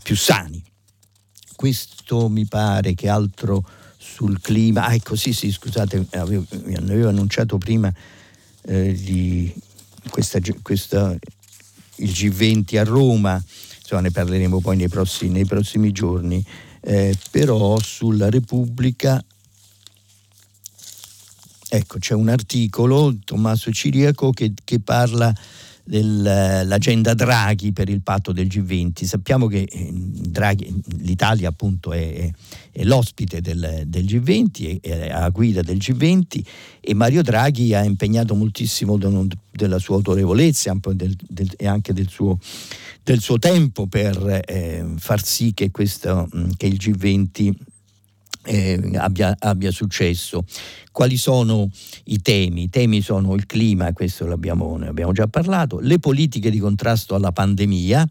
[0.03, 0.61] più, sani.
[1.55, 3.63] Questo mi pare che altro
[3.97, 4.85] sul clima.
[4.85, 7.91] Ah, ecco, sì, sì, scusate, avevo, avevo annunciato prima
[8.65, 9.53] di
[10.09, 11.17] questa, questa
[11.97, 13.43] il G20 a Roma,
[13.79, 16.43] insomma ne parleremo poi nei prossimi, nei prossimi giorni,
[16.81, 19.23] eh, però sulla Repubblica
[21.69, 25.33] ecco c'è un articolo, Tommaso Ciriaco, che, che parla
[25.83, 29.03] dell'agenda Draghi per il patto del G20.
[29.03, 32.31] Sappiamo che eh, Draghi, l'Italia appunto è,
[32.71, 36.41] è l'ospite del, del, G20, è a guida del G20
[36.79, 42.39] e Mario Draghi ha impegnato moltissimo della sua autorevolezza del, del, e anche del suo,
[43.03, 47.53] del suo tempo per eh, far sì che, questo, che il G20
[48.43, 50.43] eh, abbia, abbia, successo.
[50.91, 51.69] Quali sono
[52.05, 52.63] i temi?
[52.63, 57.15] I temi sono il clima, questo l'abbiamo, ne abbiamo già parlato, le politiche di contrasto
[57.15, 58.07] alla pandemia,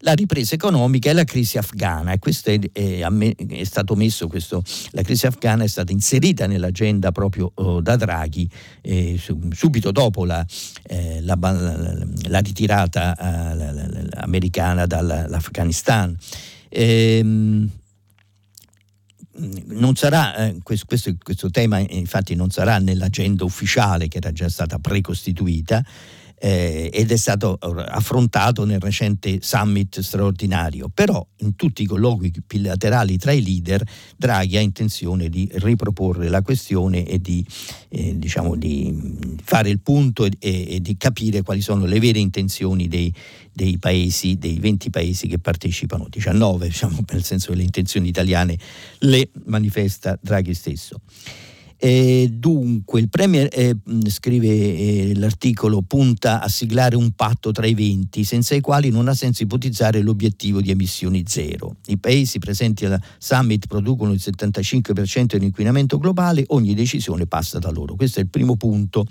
[0.00, 2.12] la ripresa economica e la crisi afghana.
[2.12, 7.12] E questo è, è, è stato messo, questo, la crisi afghana è stata inserita nell'agenda
[7.12, 8.48] proprio oh, da Draghi
[8.82, 10.44] eh, subito dopo la,
[10.84, 16.16] eh, la, la, la ritirata eh, americana dall'Afghanistan.
[16.68, 17.70] Ehm,
[19.94, 24.78] sarà, eh, questo, questo, questo, tema infatti non sarà nell'agenda ufficiale che era già stata
[24.78, 25.84] precostituita
[26.38, 33.16] eh, ed è stato affrontato nel recente summit straordinario, però in tutti i colloqui bilaterali
[33.16, 33.82] tra i leader
[34.16, 37.44] Draghi ha intenzione di riproporre la questione e di,
[37.88, 42.86] eh, diciamo, di fare il punto e, e, di capire quali sono le vere intenzioni
[42.88, 43.12] dei,
[43.52, 48.58] dei paesi, dei 20 paesi che partecipano, 19 diciamo, nel senso che le intenzioni italiane
[48.98, 51.00] le manifesta Draghi stesso.
[51.78, 57.74] E dunque, il Premier, eh, scrive eh, l'articolo, punta a siglare un patto tra i
[57.74, 61.76] 20, senza i quali non ha senso ipotizzare l'obiettivo di emissioni zero.
[61.86, 67.94] I paesi presenti alla summit producono il 75% dell'inquinamento globale, ogni decisione passa da loro.
[67.94, 69.04] Questo è il primo punto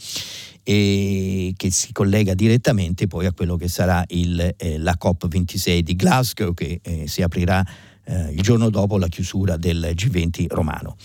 [0.64, 5.96] eh, che si collega direttamente poi a quello che sarà il, eh, la COP26 di
[5.96, 7.64] Glasgow, che eh, si aprirà
[8.06, 10.96] eh, il giorno dopo la chiusura del G20 romano.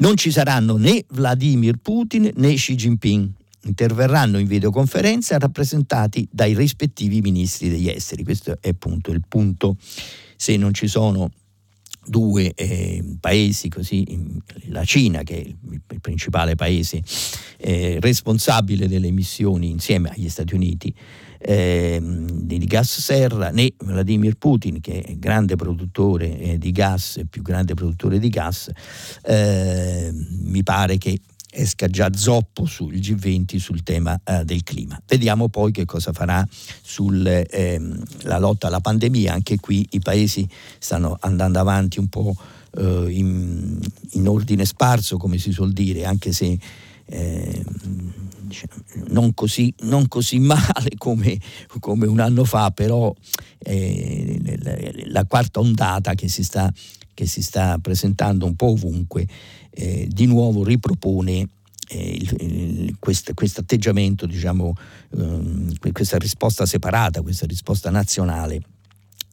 [0.00, 3.30] Non ci saranno né Vladimir Putin né Xi Jinping.
[3.64, 8.22] Interverranno in videoconferenza rappresentati dai rispettivi ministri degli esteri.
[8.22, 9.76] Questo è appunto il punto.
[10.36, 11.32] Se non ci sono
[12.08, 14.04] due eh, paesi così,
[14.68, 15.56] la Cina che è il,
[16.00, 17.02] principale paese
[17.58, 20.94] eh, responsabile delle emissioni insieme agli Stati Uniti,
[21.38, 27.42] eh, di gas serra né Vladimir Putin che è grande produttore eh, di gas, più
[27.42, 28.70] grande produttore di gas,
[29.22, 31.18] eh, mi pare che
[31.50, 35.00] esca già zoppo sul G20 sul tema eh, del clima.
[35.06, 36.46] Vediamo poi che cosa farà
[36.82, 38.02] sulla ehm,
[38.38, 42.36] lotta alla pandemia, anche qui i paesi stanno andando avanti un po'
[42.76, 43.78] eh, in,
[44.12, 46.58] in, ordine sparso, come si suol dire, anche se
[47.06, 47.64] eh,
[49.08, 51.38] non, così, non, così, male come,
[51.80, 53.14] come, un anno fa, però
[53.58, 54.40] eh,
[55.06, 56.72] la quarta ondata che si sta,
[57.18, 59.26] che si sta presentando un po' ovunque
[59.70, 61.48] eh, di nuovo ripropone
[61.88, 64.72] eh, questo atteggiamento, diciamo,
[65.16, 68.60] eh, questa risposta separata, questa risposta nazionale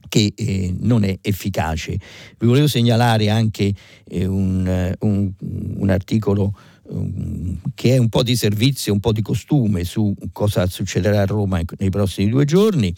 [0.09, 1.91] che eh, non è efficace.
[2.39, 3.71] Vi volevo segnalare anche
[4.05, 5.31] eh, un, un,
[5.77, 10.65] un, articolo um, che è un po' di servizio, un po' di costume su cosa
[10.65, 12.91] succederà a Roma nei prossimi due giorni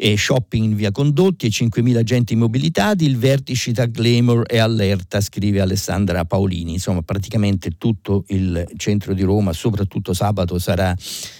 [0.00, 5.20] e shopping in via Condotti e 5.000 agenti mobilitati, il vertice da Glamour e allerta,
[5.20, 6.74] scrive Alessandra Paolini.
[6.74, 10.94] Insomma, praticamente tutto il centro di Roma, soprattutto sabato, sarà,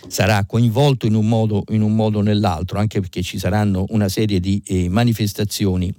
[0.08, 4.08] sarà coinvolto in un, modo, in un modo o nell'altro, anche perché ci saranno una
[4.08, 5.94] serie di eh, manifestazioni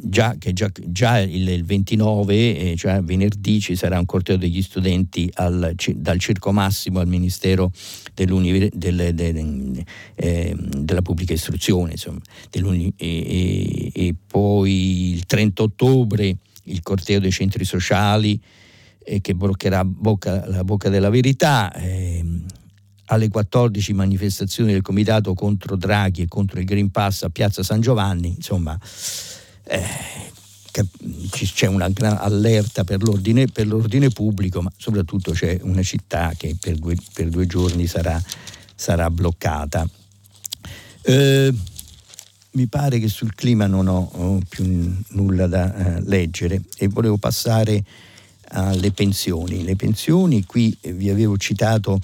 [0.00, 5.30] già, già, già il, il 29, eh, cioè venerdì, ci sarà un corteo degli studenti
[5.34, 7.72] al, dal Circo Massimo al Ministero
[8.14, 12.20] del, del, de, eh, della Pubblica Istruzione, insomma,
[12.50, 16.36] e, e, e, poi il 30 ottobre
[16.68, 18.40] il corteo dei centri sociali
[19.04, 21.72] eh, che bloccherà bocca, la bocca della verità.
[21.72, 22.24] Eh,
[23.08, 27.80] alle 14 manifestazioni del Comitato contro Draghi e contro il Green Pass a Piazza San
[27.80, 28.78] Giovanni, insomma
[29.64, 29.82] eh,
[31.30, 36.56] c'è una gran allerta per l'ordine, per l'ordine, pubblico, ma soprattutto c'è una città che
[36.58, 38.20] per due, per due giorni sarà,
[38.74, 39.88] sarà bloccata.
[41.02, 41.52] Eh,
[42.50, 47.82] mi pare che sul clima non ho, più nulla da eh, leggere e volevo passare
[48.50, 49.64] alle pensioni.
[49.64, 52.00] Le pensioni, qui vi avevo citato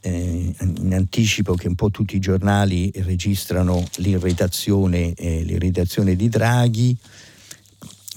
[0.00, 6.96] eh, in anticipo che un po' tutti i giornali registrano l'irritazione, eh, l'irritazione di Draghi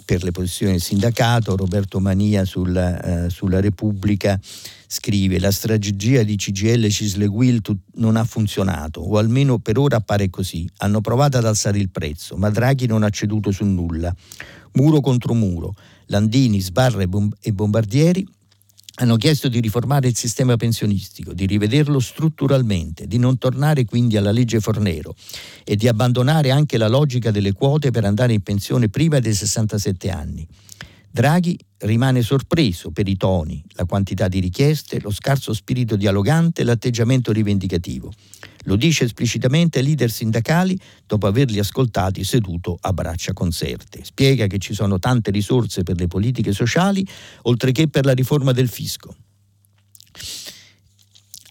[0.05, 4.39] per le posizioni del sindacato, Roberto Mania sulla, eh, sulla Repubblica
[4.85, 7.61] scrive la strategia di CGL Cisleguil
[7.95, 10.69] non ha funzionato o almeno per ora appare così.
[10.77, 14.13] Hanno provato ad alzare il prezzo, ma Draghi non ha ceduto su nulla.
[14.73, 15.75] Muro contro muro,
[16.07, 18.27] Landini, Sbarra e Bombardieri
[19.01, 24.31] hanno chiesto di riformare il sistema pensionistico, di rivederlo strutturalmente, di non tornare quindi alla
[24.31, 25.15] legge Fornero
[25.63, 30.09] e di abbandonare anche la logica delle quote per andare in pensione prima dei 67
[30.11, 30.47] anni.
[31.09, 36.63] Draghi rimane sorpreso per i toni, la quantità di richieste, lo scarso spirito dialogante e
[36.63, 38.13] l'atteggiamento rivendicativo.
[38.65, 44.03] Lo dice esplicitamente ai leader sindacali dopo averli ascoltati seduto a braccia conserte.
[44.03, 47.05] Spiega che ci sono tante risorse per le politiche sociali,
[47.43, 49.15] oltre che per la riforma del fisco.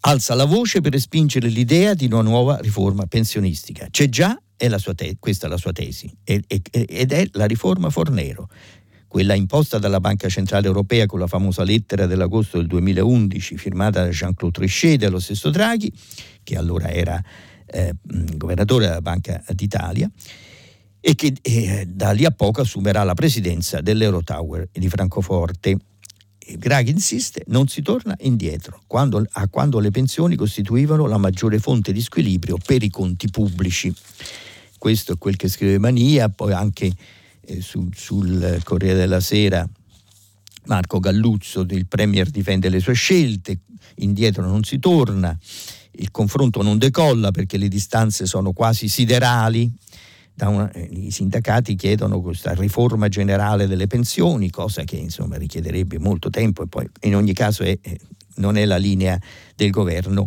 [0.02, 3.88] Alza la voce per respingere l'idea di una nuova riforma pensionistica.
[3.90, 6.44] C'è già, è te- questa è la sua tesi, ed
[7.12, 8.48] è la riforma Fornero
[9.10, 14.08] quella imposta dalla Banca Centrale Europea con la famosa lettera dell'agosto del 2011 firmata da
[14.10, 15.92] Jean-Claude Trichet e dello stesso Draghi,
[16.44, 17.20] che allora era
[17.66, 17.92] eh,
[18.36, 20.08] governatore della Banca d'Italia,
[21.00, 25.76] e che eh, da lì a poco assumerà la presidenza dell'Eurotower di Francoforte.
[26.56, 31.92] Draghi insiste, non si torna indietro, quando, a quando le pensioni costituivano la maggiore fonte
[31.92, 33.92] di squilibrio per i conti pubblici.
[34.78, 36.92] Questo è quel che scrive Mania, poi anche
[37.58, 39.68] su, sul Corriere della Sera
[40.64, 43.61] Marco Galluzzo, il Premier difende le sue scelte,
[43.96, 45.36] indietro non si torna,
[45.92, 49.70] il confronto non decolla perché le distanze sono quasi siderali.
[50.42, 56.30] una, eh, i sindacati chiedono questa riforma generale delle pensioni, cosa che insomma richiederebbe molto
[56.30, 57.78] tempo e poi in ogni caso è,
[58.41, 59.18] non è la linea
[59.55, 60.26] del governo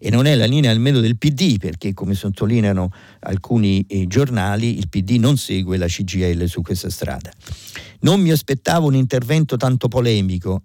[0.00, 2.90] e non è la linea almeno del PD perché come sottolineano
[3.20, 7.30] alcuni eh, giornali il PD non segue la CGL su questa strada.
[8.00, 10.62] Non mi aspettavo un intervento tanto polemico,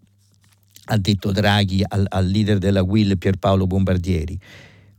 [0.86, 4.40] ha detto Draghi al, al leader della Will Pierpaolo Bombardieri.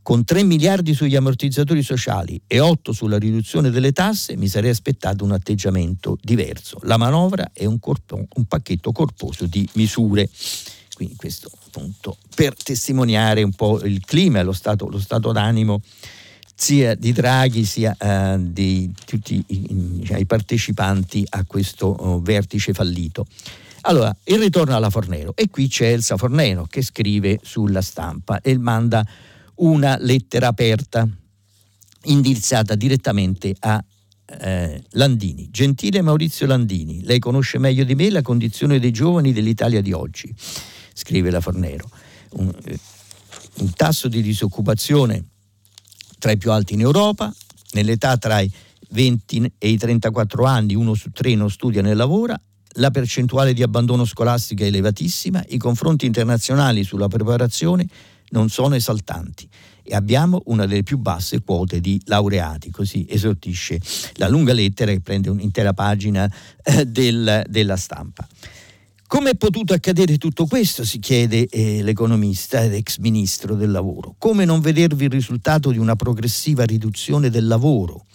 [0.07, 5.25] Con 3 miliardi sugli ammortizzatori sociali e 8 sulla riduzione delle tasse mi sarei aspettato
[5.25, 6.79] un atteggiamento diverso.
[6.83, 10.29] La manovra è un, corpo, un pacchetto corposo di misure.
[10.93, 15.81] Quindi questo appunto per testimoniare un po' il clima lo stato, lo stato d'animo
[16.55, 23.27] sia di Draghi sia eh, di tutti i, i, partecipanti a questo oh, vertice fallito.
[23.81, 28.57] Allora, il ritorno alla Fornero e qui c'è Elsa Fornero che scrive sulla stampa e
[28.57, 29.05] manda
[29.57, 31.07] una lettera aperta
[32.05, 33.83] indirizzata direttamente a
[34.39, 35.49] eh, Landini.
[35.51, 40.33] Gentile Maurizio Landini, lei conosce meglio di me la condizione dei giovani dell'Italia di oggi,
[40.97, 41.87] scrive la Fornero.
[42.31, 42.79] Un, eh,
[43.59, 45.23] un tasso di disoccupazione
[46.17, 47.31] tra i più alti in Europa,
[47.73, 48.51] nell'età tra i
[48.89, 52.39] 20 e i 34 anni uno su tre non studia né lavora,
[52.79, 57.87] la percentuale di abbandono scolastico è elevatissima, i confronti internazionali sulla preparazione
[58.29, 59.47] non sono esaltanti
[59.83, 63.79] e abbiamo una delle più basse quote di laureati, così esortisce
[64.15, 66.29] la lunga lettera che prende un'intera pagina
[66.63, 68.27] eh, del, della stampa.
[69.07, 70.83] Come è potuto accadere tutto questo?
[70.83, 74.15] si chiede eh, l'economista ed ex ministro del lavoro.
[74.17, 78.05] Come non vedervi il risultato di una progressiva riduzione del lavoro,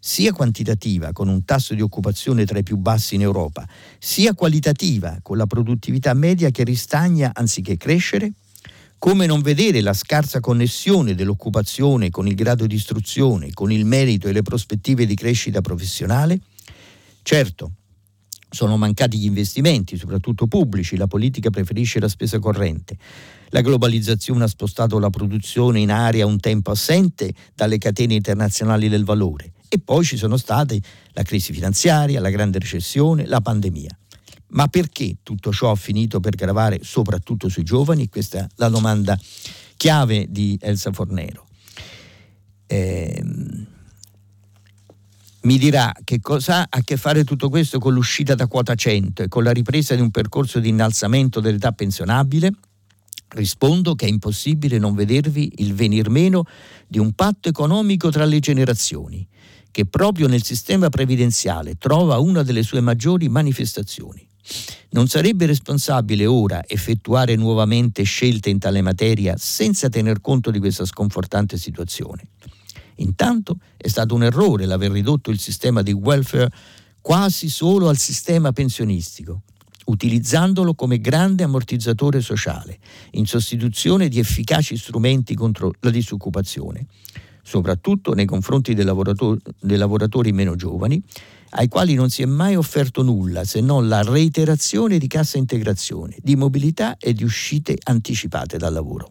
[0.00, 3.64] sia quantitativa, con un tasso di occupazione tra i più bassi in Europa,
[4.00, 8.32] sia qualitativa, con la produttività media che ristagna anziché crescere?
[8.98, 14.26] Come non vedere la scarsa connessione dell'occupazione con il grado di istruzione, con il merito
[14.26, 16.40] e le prospettive di crescita professionale?
[17.22, 17.74] Certo,
[18.50, 22.96] sono mancati gli investimenti, soprattutto pubblici, la politica preferisce la spesa corrente.
[23.50, 29.04] La globalizzazione ha spostato la produzione in area un tempo assente dalle catene internazionali del
[29.04, 29.52] valore.
[29.68, 30.80] E poi ci sono state
[31.12, 33.96] la crisi finanziaria, la grande recessione, la pandemia.
[34.48, 38.08] Ma perché tutto ciò ha finito per gravare soprattutto sui giovani?
[38.08, 39.18] Questa è la domanda
[39.76, 41.46] chiave di Elsa Fornero.
[42.66, 43.66] Ehm,
[45.42, 49.22] mi dirà che cosa ha a che fare tutto questo con l'uscita da quota 100
[49.22, 52.52] e con la ripresa di un percorso di innalzamento dell'età pensionabile?
[53.28, 56.44] Rispondo che è impossibile non vedervi il venir meno
[56.86, 59.26] di un patto economico tra le generazioni,
[59.70, 64.26] che proprio nel sistema previdenziale trova una delle sue maggiori manifestazioni.
[64.90, 70.84] Non sarebbe responsabile ora effettuare nuovamente scelte in tale materia senza tener conto di questa
[70.84, 72.24] sconfortante situazione.
[73.00, 76.50] Intanto è stato un errore l'aver ridotto il sistema di welfare
[77.00, 79.42] quasi solo al sistema pensionistico,
[79.86, 82.78] utilizzandolo come grande ammortizzatore sociale,
[83.12, 86.86] in sostituzione di efficaci strumenti contro la disoccupazione,
[87.42, 91.02] soprattutto nei confronti dei lavoratori, dei lavoratori meno giovani,
[91.52, 96.16] ai quali non si è mai offerto nulla se non la reiterazione di cassa integrazione,
[96.22, 99.10] di mobilità e di uscite anticipate dal lavoro.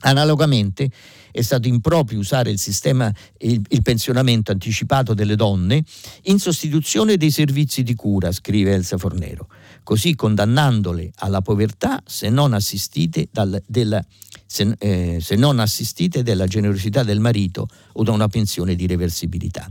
[0.00, 0.90] Analogamente
[1.34, 5.82] è stato improprio usare il sistema, il, il, pensionamento anticipato delle donne
[6.26, 9.48] in sostituzione dei servizi di cura, scrive Elsa Fornero,
[9.82, 14.00] così condannandole alla povertà se non assistite, dal, della,
[14.46, 19.68] se, eh, se non assistite dalla generosità del marito o da una pensione di reversibilità.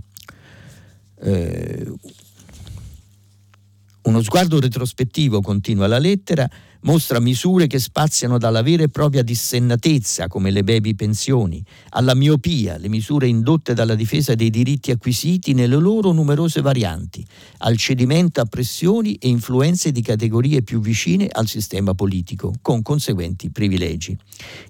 [1.22, 1.94] Eh,
[4.02, 6.46] uno sguardo retrospettivo, continua la lettera,
[6.84, 12.78] mostra misure che spaziano dalla vera e propria dissennatezza, come le baby pensioni, alla miopia,
[12.78, 17.26] le misure indotte dalla difesa dei diritti acquisiti nelle loro numerose varianti,
[17.60, 23.50] al cedimento a pressioni e influenze di categorie più vicine al sistema politico, con conseguenti
[23.50, 24.18] privilegi.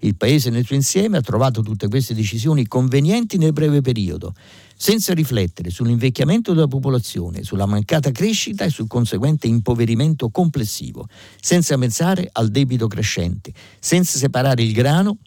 [0.02, 4.34] Il Paese nel suo insieme ha trovato tutte queste decisioni convenienti nel breve periodo,
[4.76, 11.08] senza riflettere sull'invecchiamento della popolazione, sulla mancata crescita e sul conseguente impoverimento complessivo,
[11.40, 15.18] senza pensare al debito crescente, senza separare il grano,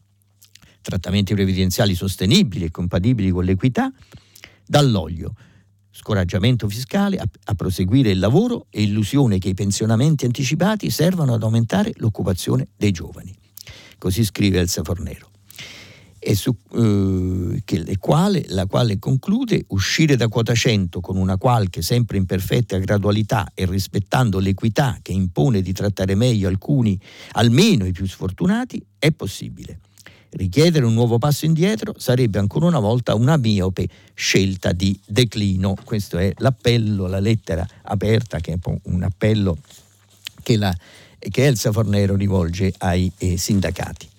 [0.82, 3.90] trattamenti previdenziali sostenibili e compatibili con l'equità,
[4.66, 5.32] dall'olio
[5.90, 11.42] scoraggiamento fiscale a, a, proseguire il lavoro e illusione che i pensionamenti anticipati servano ad
[11.42, 13.34] aumentare l'occupazione dei giovani.
[13.96, 15.30] Così scrive Elsa Fornero
[16.26, 21.82] e su, eh, che, quale, la quale conclude uscire da quota 100 con una qualche
[21.82, 26.98] sempre imperfetta gradualità e rispettando l'equità che impone di trattare meglio alcuni,
[27.32, 29.78] almeno i più sfortunati, è possibile.
[30.30, 35.76] Richiedere un nuovo passo indietro sarebbe ancora una volta una miope scelta di declino.
[35.84, 39.56] Questo è l'appello, la lettera aperta, che è un appello
[40.42, 40.76] che, la,
[41.20, 44.14] che Elsa Fornero rivolge ai eh, sindacati.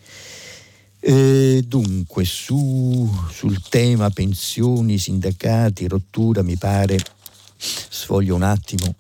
[1.00, 6.98] Eh, dunque, su, sul tema pensioni, sindacati, rottura, mi pare,
[7.56, 8.96] sfoglio un attimo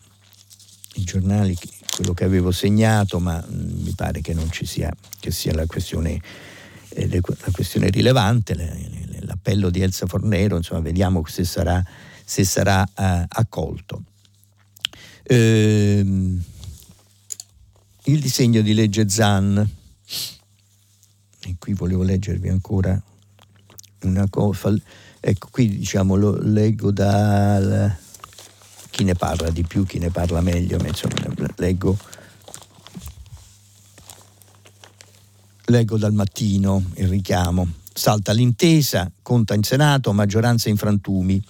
[0.94, 1.56] i giornali,
[1.96, 5.54] quello che avevo segnato, ma mh, mm, mi pare che non ci sia, che sia
[5.54, 6.22] la questione
[6.98, 8.56] eh, la questione rilevante,
[9.22, 11.84] l'appello di Elsa Fornero, insomma vediamo se sarà,
[12.26, 14.04] se sarà uh, accolto.
[15.24, 16.42] Ehm,
[18.06, 19.70] il disegno di legge ZAN,
[21.42, 23.00] e qui volevo leggervi ancora
[24.02, 24.74] una cosa,
[25.20, 27.96] ecco qui diciamo lo leggo dal
[28.90, 31.16] chi ne parla di più, chi ne parla meglio, ma insomma
[31.56, 31.98] leggo
[35.70, 37.68] Leggo dal mattino il richiamo.
[37.94, 41.44] Salta l'intesa, conta in Senato, maggioranza in frantumi.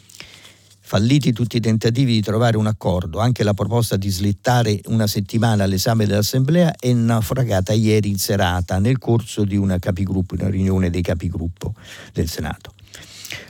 [0.87, 5.65] Falliti tutti i tentativi di trovare un accordo, anche la proposta di slittare una settimana
[5.65, 11.73] l'esame dell'Assemblea è naufragata ieri in serata nel corso di una una riunione dei capigruppo
[12.13, 12.73] del Senato.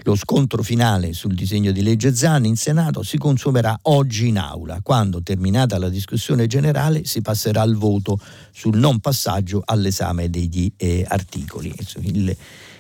[0.02, 4.80] Lo scontro finale sul disegno di legge Zan in Senato si consumerà oggi in aula,
[4.82, 8.20] quando, terminata la discussione generale, si passerà al voto
[8.52, 11.72] sul non passaggio all'esame degli eh, articoli.
[12.02, 12.36] Il,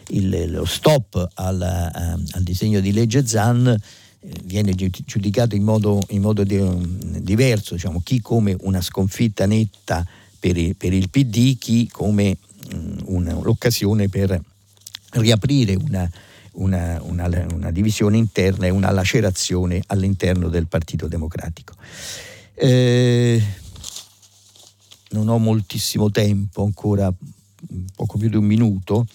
[0.07, 4.05] il, lo stop al, uh, al, disegno di legge Zan eh,
[4.43, 10.05] viene giudicato in modo, in modo di, um, diverso, diciamo, chi come una sconfitta netta
[10.39, 12.37] per il, per il PD, chi come
[12.73, 14.41] um, una, l'occasione per
[15.11, 16.09] riaprire una
[16.57, 21.75] una, una, divisione interna e una lacerazione all'interno del Partito Democratico.
[22.55, 23.41] Eh,
[25.09, 27.13] non ho moltissimo tempo, ancora
[27.95, 29.05] poco più di un minuto,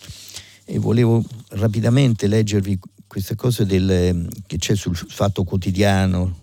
[0.64, 2.78] e volevo rapidamente leggervi
[3.12, 6.34] queste cose del, che c'è sul fatto quotidiano,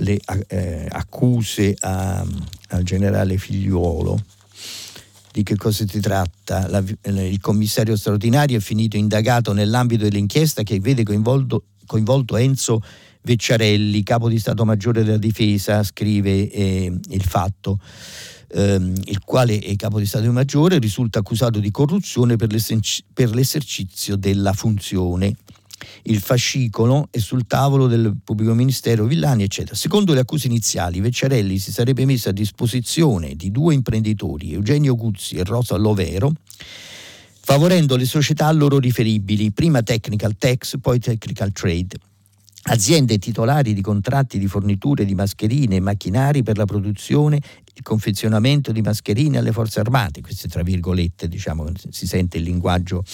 [0.00, 2.22] le eh, accuse a,
[2.68, 4.22] al generale Figliuolo
[5.32, 6.68] di che cosa si tratta.
[6.68, 12.82] La, il commissario straordinario è finito indagato nell'ambito dell'inchiesta che vede coinvolto, coinvolto Enzo
[13.22, 17.80] Vecciarelli, capo di Stato Maggiore della Difesa, scrive eh, il fatto.
[18.50, 22.48] Ehm, il quale è capo di Stato Maggiore, risulta accusato di corruzione per,
[23.12, 25.36] per l'esercizio della funzione
[26.04, 29.76] il fascicolo è sul tavolo del pubblico ministero Villani, eccetera.
[29.76, 35.36] Secondo le accuse iniziali, Vecciarelli si sarebbe messo a disposizione di due imprenditori, Eugenio Guzzi
[35.36, 36.32] e Rosa Lovero,
[37.40, 41.96] favorendo le società a loro riferibili, prima Technical Tax, poi Technical Trade,
[42.64, 47.40] aziende titolari di contratti di forniture di mascherine e macchinari per la produzione
[47.78, 53.04] il confezionamento di mascherine alle forze armate, queste tra virgolette, diciamo, si sente il linguaggio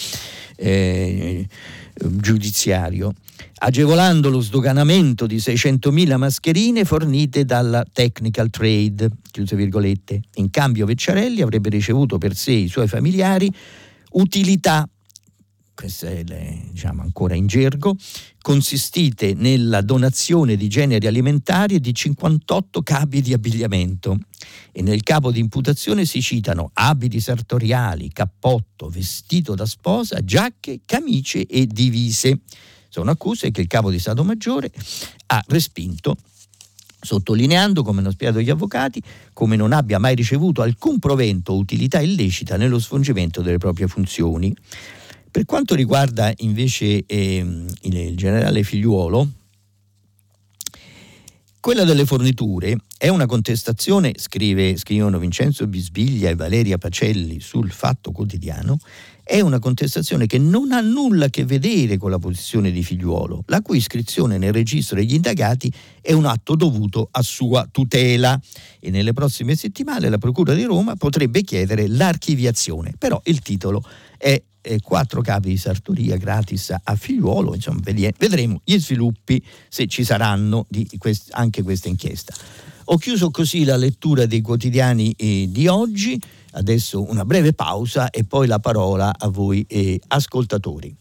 [0.57, 1.47] eh,
[1.93, 3.13] giudiziario,
[3.59, 10.23] agevolando lo sdoganamento di 600.000 mascherine fornite dalla Technical Trade, chiuse virgolette.
[10.37, 13.53] In cambio Vecciarelli avrebbe ricevuto per sé e i suoi familiari
[14.13, 14.89] utilità
[15.75, 17.97] queste le, diciamo ancora in gergo,
[18.41, 24.19] consistite nella donazione di generi alimentari e di 58 capi di abbigliamento.
[24.73, 31.47] E nel capo di imputazione si citano abiti sartoriali, cappotto, vestito da sposa, giacche, camicie
[31.47, 32.41] e divise.
[32.89, 34.71] Sono accuse che il capo di Stato Maggiore
[35.27, 36.17] ha respinto
[37.05, 39.01] sottolineando, come hanno spiegato gli avvocati,
[39.33, 44.55] come non abbia mai ricevuto alcun provento o utilità illecita nello svolgimento delle proprie funzioni.
[45.35, 49.29] Per quanto riguarda invece eh, il, generale figliuolo,
[51.59, 58.13] quella delle forniture è una contestazione, scrive, scrivono Vincenzo Bisbiglia e Valeria Pacelli sul Fatto
[58.13, 58.79] Quotidiano,
[59.25, 63.43] è una contestazione che non ha nulla a che vedere con la posizione di figliuolo,
[63.47, 65.69] la cui iscrizione nel registro degli indagati
[66.01, 68.41] è un atto dovuto a sua tutela.
[68.79, 73.83] E nelle prossime settimane la Procura di Roma potrebbe chiedere l'archiviazione, però il titolo
[74.17, 80.05] è eh, quattro capi di sartoria gratis a figliuolo, insomma vedremo gli sviluppi se ci
[80.05, 82.35] saranno di quest- anche questa inchiesta.
[82.87, 86.21] Ho chiuso così la lettura dei quotidiani eh, di oggi,
[86.53, 90.95] adesso una breve pausa e poi la parola a voi eh, ascoltatori.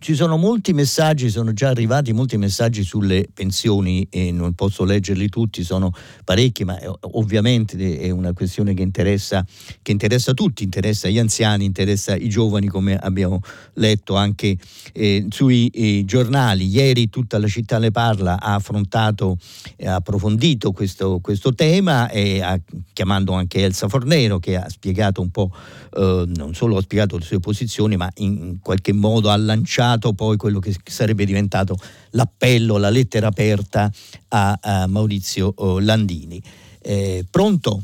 [0.00, 4.84] Eh, ci sono molti messaggi, sono già arrivati molti messaggi sulle pensioni e non posso
[4.84, 5.92] leggerli tutti, sono
[6.24, 6.78] parecchi, ma
[7.12, 9.44] ovviamente è una questione che interessa,
[9.82, 13.40] che interessa tutti, interessa gli anziani, interessa i giovani come abbiamo
[13.74, 14.56] letto anche
[14.92, 16.66] eh, sui eh, giornali.
[16.66, 19.36] Ieri tutta la città ne parla, ha affrontato
[19.76, 22.60] e ha approfondito questo, questo tema ha,
[22.92, 25.52] chiamando anche Elsa Fornero che ha spiegato un po',
[25.94, 30.12] eh, non solo ha spiegato le sue posizioni, ma in qualche modo ha lanciato lanciato
[30.12, 31.76] poi quello che sarebbe diventato
[32.10, 33.90] l'appello, la lettera aperta
[34.28, 36.40] a, a Maurizio oh, Landini.
[36.80, 37.82] Eh, pronto?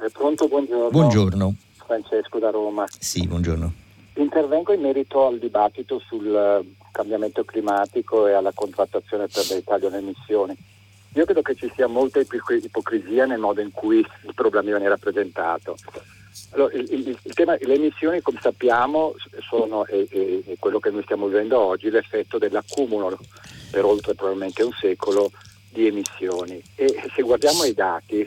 [0.00, 0.90] Eh, pronto, buongiorno.
[0.90, 1.54] Buongiorno.
[1.76, 2.86] Francesco da Roma.
[2.98, 3.72] Sì, buongiorno.
[4.14, 9.86] Intervengo in merito al dibattito sul eh, cambiamento climatico e alla contrattazione per le taglio
[9.88, 10.56] alle emissioni.
[11.14, 15.76] Io credo che ci sia molta ipocrisia nel modo in cui il problema viene rappresentato.
[16.50, 19.14] Allora, il, il, il tema, le emissioni, come sappiamo,
[19.48, 23.18] sono e, e, quello che noi stiamo vivendo oggi, l'effetto dell'accumulo
[23.70, 25.30] per oltre probabilmente un secolo
[25.68, 26.62] di emissioni.
[26.74, 28.26] E se guardiamo i dati,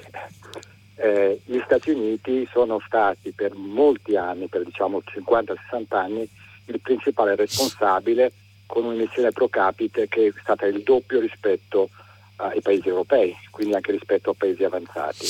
[0.96, 6.30] eh, gli Stati Uniti sono stati per molti anni, per diciamo 50-60 anni,
[6.66, 8.32] il principale responsabile
[8.66, 11.90] con un'emissione pro capite che è stata il doppio rispetto
[12.38, 15.28] ai paesi europei, quindi anche rispetto a paesi avanzati.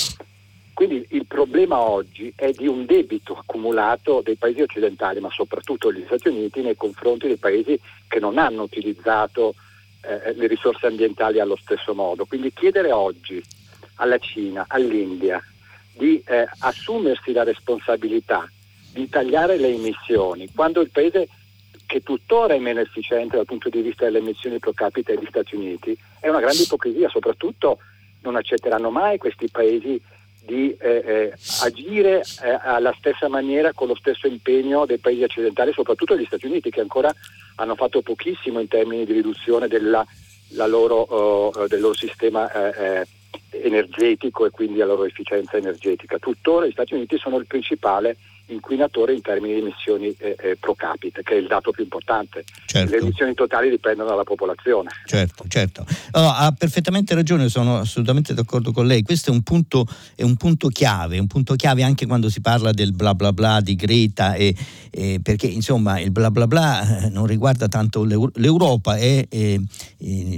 [0.74, 6.05] Quindi il problema oggi è di un debito accumulato dei paesi occidentali, ma soprattutto degli
[6.05, 9.53] Stati Uniti, nei confronti dei paesi che non hanno utilizzato
[10.01, 12.26] eh, le risorse ambientali allo stesso modo.
[12.26, 13.41] Quindi chiedere oggi
[13.95, 15.41] alla Cina, all'India,
[15.95, 18.49] di eh, assumersi la responsabilità
[18.91, 21.28] di tagliare le emissioni, quando il paese
[21.86, 25.55] che tuttora è meno efficiente dal punto di vista delle emissioni pro capite degli Stati
[25.55, 27.78] Uniti, è una grande ipocrisia, soprattutto
[28.21, 30.01] non accetteranno mai questi paesi
[30.46, 35.72] di eh, eh, agire eh, alla stessa maniera con lo stesso impegno dei paesi occidentali,
[35.72, 37.14] soprattutto degli Stati Uniti che ancora
[37.56, 40.06] hanno fatto pochissimo in termini di riduzione della,
[40.68, 43.08] loro, oh, del loro sistema eh, eh,
[43.64, 46.18] energetico e quindi la loro efficienza energetica.
[46.18, 48.18] Tuttora gli Stati Uniti sono il principale
[48.54, 52.43] inquinatore in termini di emissioni eh, eh, pro capite, che è il dato più importante.
[52.66, 52.89] Certo.
[52.89, 54.89] Le emissioni totali dipendono dalla popolazione.
[55.06, 55.86] Certo, certo.
[56.12, 59.01] Oh, ha perfettamente ragione, sono assolutamente d'accordo con lei.
[59.01, 59.86] Questo è un punto,
[60.16, 63.60] è un punto chiave, un punto chiave anche quando si parla del bla bla bla
[63.62, 64.56] di Greta, e,
[64.89, 69.60] e perché insomma il bla bla bla eh, non riguarda tanto l'Europa, è, è,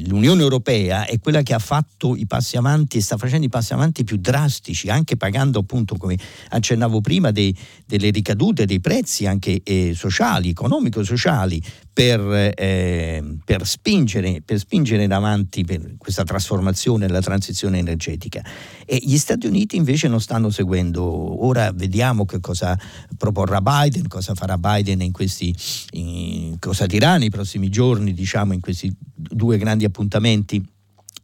[0.07, 3.73] l'Unione Europea è quella che ha fatto i passi avanti e sta facendo i passi
[3.73, 6.17] avanti più drastici, anche pagando appunto, come
[6.49, 7.55] accennavo prima, dei,
[7.85, 15.03] delle le ricadute dei prezzi anche eh, sociali, economico-sociali, per, eh, per, spingere, per spingere
[15.03, 18.43] in avanti per questa trasformazione la transizione energetica.
[18.85, 21.45] E gli Stati Uniti invece non stanno seguendo.
[21.45, 22.77] Ora vediamo che cosa
[23.17, 25.55] proporrà Biden, cosa farà Biden in questi,
[25.91, 30.61] in, cosa dirà nei prossimi giorni, diciamo, in questi due grandi appuntamenti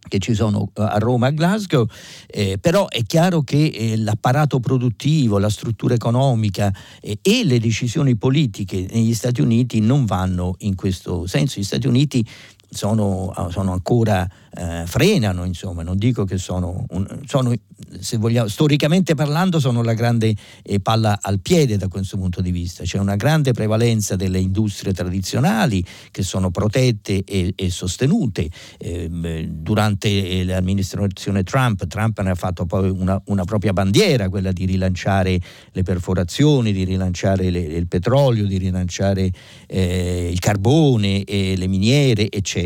[0.08, 1.88] che ci sono eh, a Roma e a Glasgow,
[2.28, 8.16] eh, però è chiaro che eh, l'apparato produttivo, la struttura economica eh, e le decisioni
[8.16, 11.60] politiche negli Stati Uniti non vanno in questo senso.
[11.60, 12.26] Gli Stati Uniti
[12.74, 17.54] sono, sono ancora eh, frenano, insomma, non dico che sono, un, sono
[18.00, 22.52] se vogliamo, storicamente parlando, sono la grande eh, palla al piede da questo punto di
[22.52, 22.84] vista.
[22.84, 28.50] C'è una grande prevalenza delle industrie tradizionali che sono protette e, e sostenute.
[28.78, 29.10] Eh,
[29.52, 35.40] durante l'amministrazione Trump, Trump ne ha fatto poi una, una, propria bandiera, quella di rilanciare
[35.72, 39.30] le perforazioni, di rilanciare le, il petrolio, di rilanciare
[39.68, 42.61] eh, il carbone, le miniere, eccetera.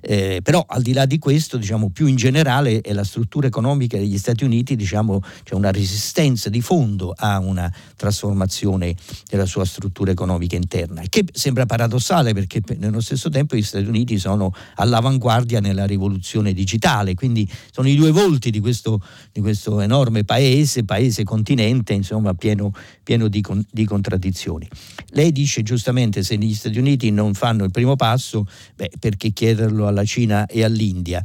[0.00, 3.96] Eh, però al di là di questo, diciamo, più in generale è la struttura economica
[3.96, 8.94] degli Stati Uniti, diciamo, c'è una resistenza di fondo a una trasformazione
[9.28, 14.18] della sua struttura economica interna, che sembra paradossale perché nello stesso tempo gli Stati Uniti
[14.18, 19.02] sono all'avanguardia nella rivoluzione digitale, quindi sono i due volti di questo,
[19.32, 22.72] di questo enorme paese, paese continente, insomma, pieno,
[23.02, 24.68] pieno di, di contraddizioni.
[25.10, 28.90] Lei dice giustamente se gli Stati Uniti non fanno il primo passo, beh,
[29.20, 30.88] perché chiederlo alla Cina e all'India?
[30.90, 31.22] India.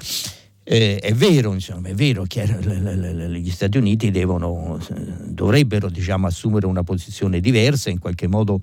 [0.68, 4.80] Eh, è vero, insomma, è vero che gli Stati Uniti devono,
[5.24, 8.60] dovrebbero diciamo, assumere una posizione diversa, in qualche modo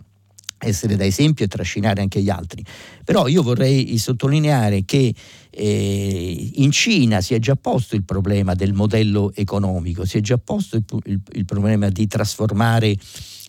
[0.58, 2.64] essere da esempio e trascinare anche gli altri.
[3.04, 5.14] Però io vorrei sottolineare che
[5.50, 10.38] eh, in Cina si è già posto il problema del modello economico, si è già
[10.38, 12.96] posto il, il, il problema di trasformare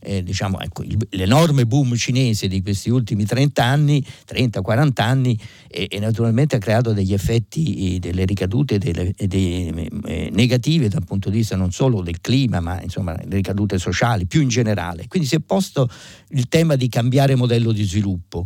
[0.03, 5.87] eh, diciamo, ecco, il, l'enorme boom cinese di questi ultimi 30 anni, 30-40 anni, e,
[5.89, 11.29] e, naturalmente ha creato degli effetti, eh, delle ricadute delle, delle, eh, negative dal punto
[11.29, 15.07] di vista non solo del clima, ma insomma le ricadute sociali più in generale.
[15.07, 15.89] Quindi si è posto
[16.29, 18.45] il tema di cambiare modello di sviluppo.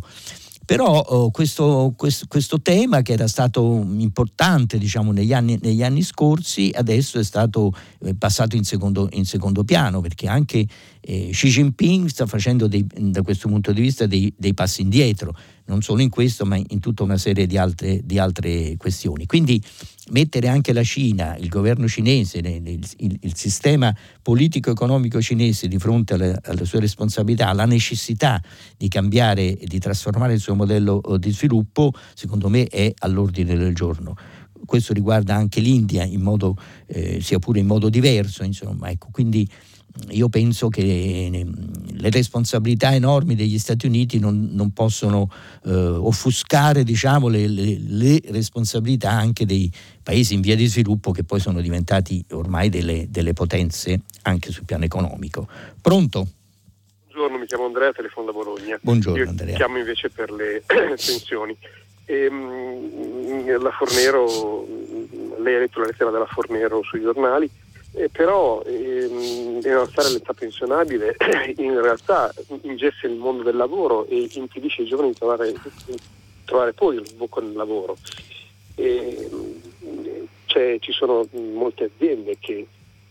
[0.68, 6.02] Però oh, questo, questo, questo, tema che era stato importante diciamo, negli, anni, negli anni
[6.02, 10.66] scorsi adesso è stato eh, passato in secondo, in secondo piano perché anche
[11.00, 15.34] eh, Xi Jinping sta facendo dei, da questo punto di vista dei, dei, passi indietro,
[15.68, 19.26] non solo in questo ma in tutta una serie di altre, di altre questioni.
[19.26, 19.62] Quindi
[20.10, 26.14] mettere anche la Cina, il governo cinese, il, il, il sistema politico-economico cinese di fronte
[26.14, 28.42] alle, alle, sue responsabilità, alla necessità
[28.76, 33.56] di cambiare e di trasformare il suo modello eh, di sviluppo, secondo me è all'ordine
[33.56, 34.16] del giorno
[34.64, 36.56] questo riguarda anche l'India in modo,
[36.86, 39.48] eh, sia pure in modo diverso, insomma, ecco, quindi
[40.10, 45.30] io penso che ehm, le responsabilità enormi degli Stati Uniti non, non possono
[45.64, 49.70] eh, offuscare diciamo, le, le, le, responsabilità anche dei
[50.02, 54.64] paesi in via di sviluppo che poi sono diventati ormai delle, delle potenze anche sul
[54.64, 55.48] piano economico.
[55.80, 56.26] Pronto?
[57.06, 58.78] Buongiorno, mi chiamo Andrea, telefono da Bologna.
[58.80, 59.56] Buongiorno Io Andrea.
[59.56, 61.56] Chiamo invece per le pensioni.
[62.04, 64.66] Ehm, la Fornero,
[65.40, 67.50] lei ha letto la lettera della Fornero sui giornali
[67.92, 71.16] eh, però ehm, innalzare l'età pensionabile
[71.56, 72.32] in realtà
[72.62, 75.54] ingesse il mondo del lavoro e impedisce ai giovani di trovare,
[76.44, 77.96] trovare poi il sbocco nel lavoro.
[78.74, 79.28] E,
[80.80, 82.66] ci sono molte aziende che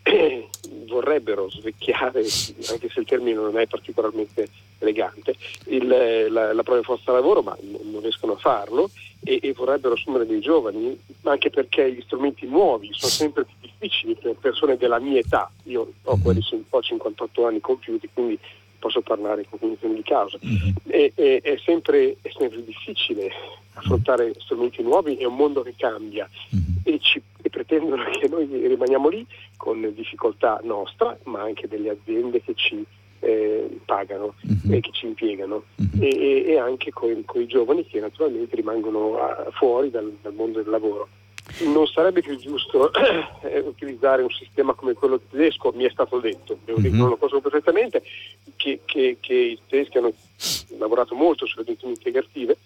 [0.88, 4.48] vorrebbero svecchiare, anche se il termine non è particolarmente
[4.80, 5.36] elegante,
[5.66, 8.90] il, la, la propria forza lavoro, ma non riescono a farlo
[9.24, 14.16] e, e, vorrebbero assumere dei giovani, anche perché gli strumenti nuovi sono sempre più difficili
[14.16, 15.52] per persone della mia età.
[15.64, 18.40] Io ho, quelli, ho 58 anni compiuti, quindi
[18.80, 20.38] posso parlare con cognizione di causa.
[20.46, 20.72] Mm-hmm.
[20.88, 23.32] E, e, è, sempre, è, sempre, difficile
[23.74, 26.78] affrontare strumenti nuovi, è un mondo che cambia mm-hmm.
[26.84, 27.22] e, ci,
[27.58, 29.26] pretendono che noi rimaniamo lì
[29.58, 32.86] con difficoltà nostra, ma anche delle aziende che ci
[33.20, 34.78] eh, pagano mm-hmm.
[34.78, 36.04] e che ci impiegano mm-hmm.
[36.04, 40.70] e, e, anche con, i giovani che naturalmente rimangono a, fuori dal, dal mondo del
[40.70, 41.08] lavoro
[41.64, 42.92] non sarebbe più giusto
[43.42, 46.96] eh, utilizzare un sistema come quello tedesco, mi è stato detto, mm-hmm.
[46.96, 48.04] non lo conosco perfettamente,
[48.56, 50.14] che, che, che, i tedeschi hanno
[50.78, 52.58] lavorato molto sulle educazioni integrative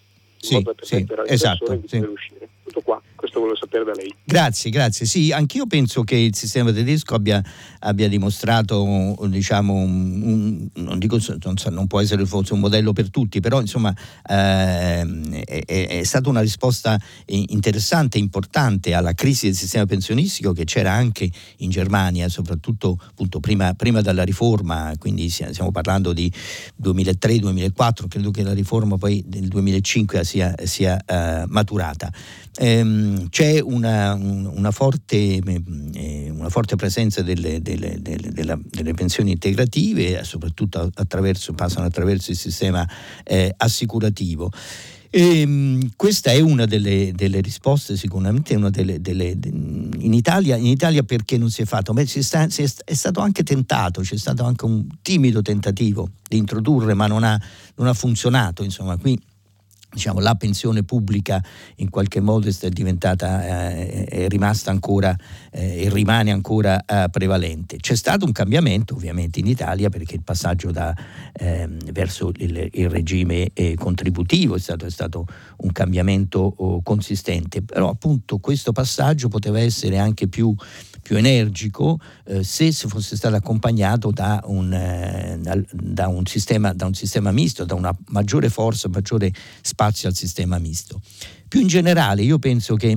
[0.46, 1.96] sì, modo da permettere sì, esatto, di sì.
[1.98, 2.48] uscire.
[2.64, 4.14] Tutto qua, questo volevo sapere da lei.
[4.24, 5.04] Grazie, grazie.
[5.04, 7.42] Sì, anch'io penso che il sistema tedesco abbia,
[7.80, 13.40] abbia dimostrato, diciamo, un, non dico non, non, può essere forse un modello per tutti,
[13.40, 13.94] però insomma
[14.28, 15.06] eh,
[15.44, 21.30] è, è, stata una risposta interessante, importante alla crisi del sistema pensionistico che c'era anche
[21.58, 26.32] in Germania, soprattutto appunto prima, prima della riforma, quindi stiamo parlando di
[26.82, 32.10] 2003-2004, credo che la riforma poi del 2005 sia, sia uh, maturata.
[32.58, 40.24] Ehm, c'è una, una, forte, eh, una, forte, presenza delle, delle, delle, delle, pensioni integrative,
[40.24, 42.86] soprattutto attraverso, passano attraverso il sistema
[43.24, 44.50] eh, assicurativo.
[45.10, 50.66] E, ehm, questa è una delle, delle risposte, sicuramente una delle, delle, in, Italia, in,
[50.66, 51.92] Italia, perché non si è fatto?
[51.92, 56.08] Beh, si sta, si è, è, stato anche tentato, c'è stato anche un timido tentativo
[56.26, 57.38] di introdurre, ma non ha,
[57.76, 58.62] non ha funzionato.
[58.62, 59.18] Insomma, qui
[59.92, 61.42] diciamo, la pensione pubblica
[61.76, 65.14] in qualche modo è diventata, eh, è rimasta ancora
[65.50, 67.76] eh, e rimane ancora eh, prevalente.
[67.76, 70.94] C'è stato un cambiamento ovviamente in Italia perché il passaggio da,
[71.32, 75.26] ehm, verso il, il regime eh, contributivo è stato, è stato,
[75.62, 80.54] un cambiamento oh, consistente, però appunto questo passaggio poteva essere anche più
[81.02, 85.36] più energico eh, se fosse stato accompagnato da un, eh,
[85.72, 90.58] da, un sistema, da un sistema misto, da una maggiore forza, maggiore spazio al sistema
[90.58, 91.00] misto.
[91.48, 92.96] Più in generale io penso che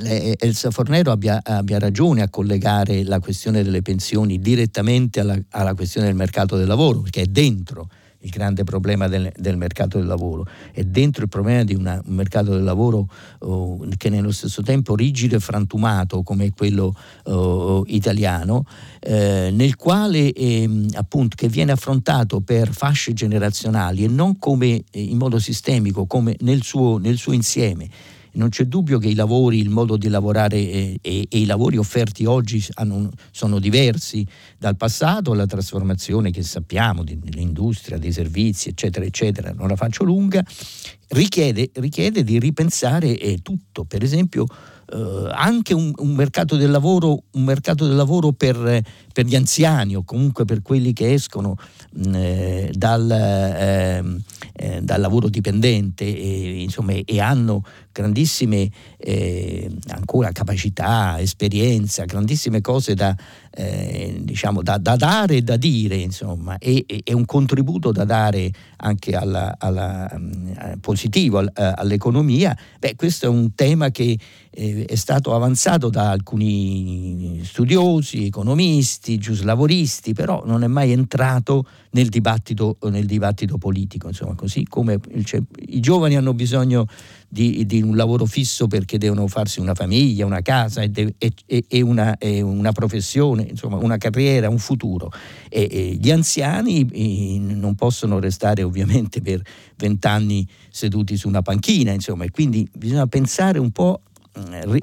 [0.00, 6.06] Elsa Fornero abbia, abbia, ragione a collegare la questione delle pensioni direttamente alla, alla, questione
[6.06, 7.88] del mercato del lavoro, perché è dentro
[8.20, 12.14] il grande problema del, del, mercato del lavoro, è dentro il problema di una, un
[12.14, 13.08] mercato del lavoro
[13.40, 16.94] oh, che nello stesso tempo rigido e frantumato come quello
[17.24, 18.64] oh, italiano,
[19.00, 25.02] eh, nel quale eh, appunto che viene affrontato per fasce generazionali e non come eh,
[25.02, 27.88] in modo sistemico, come nel suo, nel suo insieme
[28.38, 31.76] non c'è dubbio che i lavori, il modo di lavorare e, e, e i lavori
[31.76, 34.26] offerti oggi hanno, sono diversi
[34.56, 40.42] dal passato, la trasformazione che sappiamo dell'industria, dei servizi, eccetera, eccetera, non la faccio lunga,
[41.08, 44.46] richiede, richiede di ripensare eh, tutto, per esempio
[44.90, 48.82] eh, anche un, un, mercato del lavoro, mercato del lavoro per,
[49.12, 51.56] per, gli anziani o comunque per quelli che escono
[51.92, 54.02] mh, mm, dal, eh,
[54.54, 57.62] eh, dal lavoro dipendente e, insomma, e hanno
[57.98, 63.14] grandissime eh, ancora capacità, esperienza, grandissime cose da,
[63.50, 68.50] eh, diciamo, da, da, dare e da dire, insomma, e, e, un contributo da dare
[68.76, 74.16] anche alla, alla, um, positivo uh, all'economia, beh, questo è un tema che
[74.50, 82.08] eh, è stato avanzato da alcuni studiosi, economisti, giuslavoristi, però non è mai entrato nel
[82.08, 86.86] dibattito, nel dibattito politico, insomma, così come il, i giovani hanno bisogno
[87.28, 91.64] di, di, un lavoro fisso perché devono farsi una famiglia, una casa e, de, e,
[91.66, 95.10] e, una, e una, professione, insomma una carriera, un futuro.
[95.50, 96.86] gli anziani
[97.38, 99.42] non possono restare ovviamente per
[99.76, 104.02] vent'anni seduti su una panchina, insomma, e quindi bisogna pensare un po'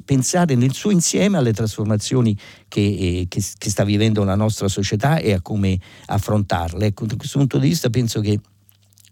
[0.03, 2.37] pensare nel suo insieme alle trasformazioni
[2.67, 6.87] che, eh, che, che, sta vivendo la nostra società e a come affrontarle.
[6.87, 8.39] Ecco, da questo punto di vista penso che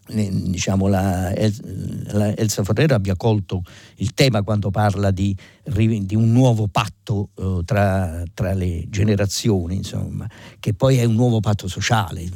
[0.06, 3.62] diciamo, la, la Elsa Ferrera abbia colto
[3.96, 10.28] il tema quando parla di, di un nuovo patto uh, tra, tra, le generazioni, insomma,
[10.60, 12.26] che poi è un nuovo patto sociale,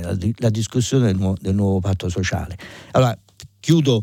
[0.00, 2.56] la, la discussione del nuovo, del nuovo patto sociale.
[2.92, 3.16] Allora,
[3.60, 4.02] chiudo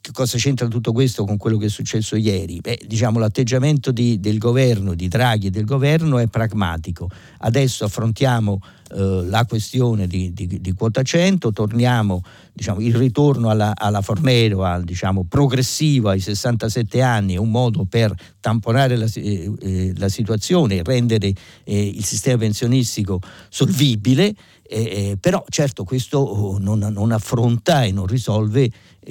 [0.00, 2.60] che cosa c'entra tutto questo con quello che è successo ieri?
[2.60, 7.08] Beh, diciamo, l'atteggiamento di, del governo, di Draghi e del governo è pragmatico.
[7.38, 8.60] Adesso affrontiamo
[8.94, 12.22] eh, la questione di, di, di, quota 100, torniamo
[12.52, 17.84] diciamo, il ritorno alla, alla Fornero al, diciamo, progressivo ai 67 anni è un modo
[17.84, 21.32] per tamponare la, eh, eh, la situazione e rendere
[21.64, 24.34] eh, il sistema pensionistico solvibile.
[24.68, 24.80] Eh,
[25.10, 28.68] eh, però certo questo oh, non, non, affronta e non risolve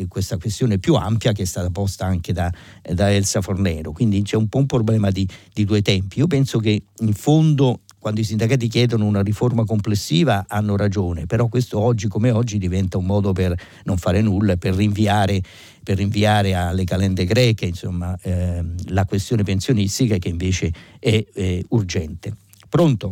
[0.08, 4.36] questa questione più ampia che è stata posta anche da, da Elsa Fornero, quindi c'è
[4.36, 6.20] un po' un problema di, di due tempi.
[6.20, 11.48] Io penso che in fondo quando i sindacati chiedono una riforma complessiva hanno ragione, però
[11.48, 15.42] questo oggi come oggi diventa un modo per non fare nulla e per rinviare,
[15.84, 22.36] per rinviare alle calende greche insomma, eh, la questione pensionistica che invece è, è urgente.
[22.70, 23.12] Pronto?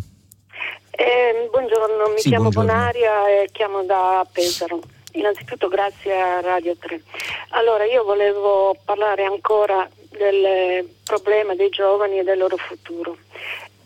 [0.91, 2.69] Eh, buongiorno, mi sì, chiamo buongiorno.
[2.69, 4.79] Bonaria e chiamo da Pesaro.
[5.15, 7.01] Innanzitutto grazie a Radio 3.
[7.49, 13.17] Allora io volevo parlare ancora del problema dei giovani e del loro futuro.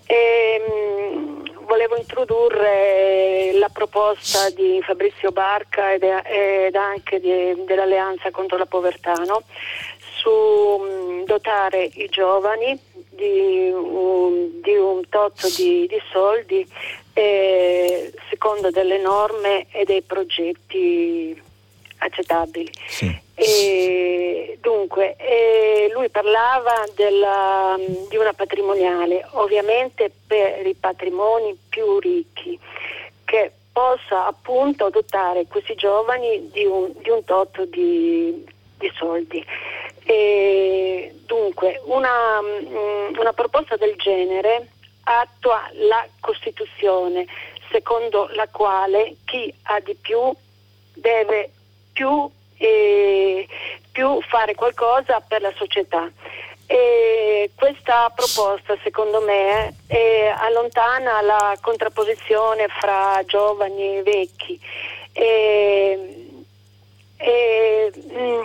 [0.06, 8.58] E, mh, volevo introdurre la proposta di Fabrizio Barca ed, ed anche di, dell'Alleanza contro
[8.58, 9.44] la povertà no?
[10.16, 16.66] su mh, dotare i giovani di un, di un tot di, di soldi
[17.18, 21.42] eh, secondo delle norme e dei progetti
[21.98, 22.72] accettabili.
[22.88, 23.20] Sì.
[23.34, 27.76] E, dunque, eh, lui parlava della,
[28.08, 32.60] di una patrimoniale, ovviamente per i patrimoni più ricchi,
[33.26, 38.46] che possa appunto dotare questi giovani di un, di un tot di,
[38.78, 39.44] di soldi.
[40.04, 44.68] E, dunque, una, mm, una proposta del genere
[45.08, 47.26] attua la Costituzione,
[47.72, 50.34] secondo la quale chi ha di più
[50.94, 51.52] deve
[51.94, 53.48] più, eh,
[53.92, 56.10] più fare qualcosa per la società.
[56.70, 64.60] E questa proposta secondo me eh, allontana la contrapposizione fra giovani e vecchi
[65.14, 66.30] e,
[67.16, 68.42] e, mh, mm,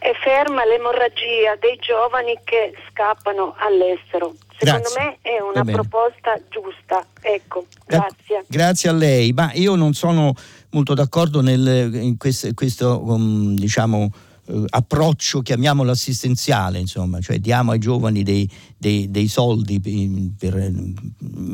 [0.00, 4.34] e ferma l'emorragia dei giovani che scappano all'estero.
[4.58, 5.00] Secondo grazie.
[5.00, 7.04] me è una proposta giusta.
[7.20, 8.44] Ecco, grazie.
[8.46, 10.34] Grazie a lei, ma io non sono
[10.70, 14.10] molto d'accordo nel, in questo, questo um, diciamo,
[14.46, 19.80] uh, approccio, chiamiamolo assistenziale, insomma, cioè diamo ai giovani dei, dei, dei soldi.
[19.80, 20.72] Per,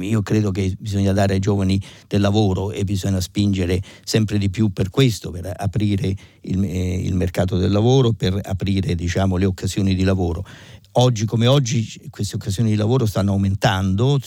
[0.00, 4.72] io credo che bisogna dare ai giovani del lavoro e bisogna spingere sempre di più
[4.72, 9.94] per questo, per aprire il, eh, il mercato del lavoro, per aprire diciamo, le occasioni
[9.94, 10.44] di lavoro.
[10.96, 14.20] Oggi come oggi queste occasioni di lavoro stanno aumentando,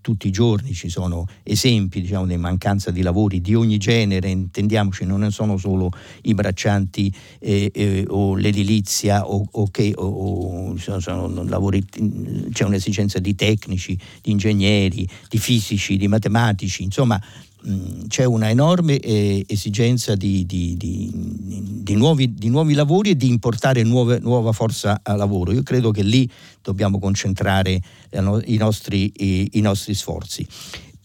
[0.00, 5.04] tutti i giorni ci sono esempi diciamo, di mancanza di lavori di ogni genere, intendiamoci,
[5.04, 5.90] non sono solo
[6.22, 13.18] i braccianti eh, eh, o l'edilizia o, o che o, sono, sono lavori, c'è un'esigenza
[13.18, 17.20] di tecnici, di ingegneri, di fisici, di matematici, insomma
[17.66, 23.28] Mm, c'è una enorme eh, esigenza di, di, di, nuovi, di nuovi lavori e di
[23.28, 25.50] importare nuove, nuova forza a lavoro.
[25.50, 30.46] Io credo che lì dobbiamo concentrare i nostri, i, i nostri sforzi.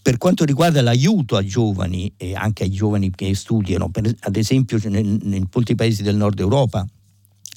[0.01, 4.77] Per quanto riguarda l'aiuto ai giovani e anche ai giovani che studiano, per, ad esempio
[4.83, 6.85] in molti paesi del nord Europa,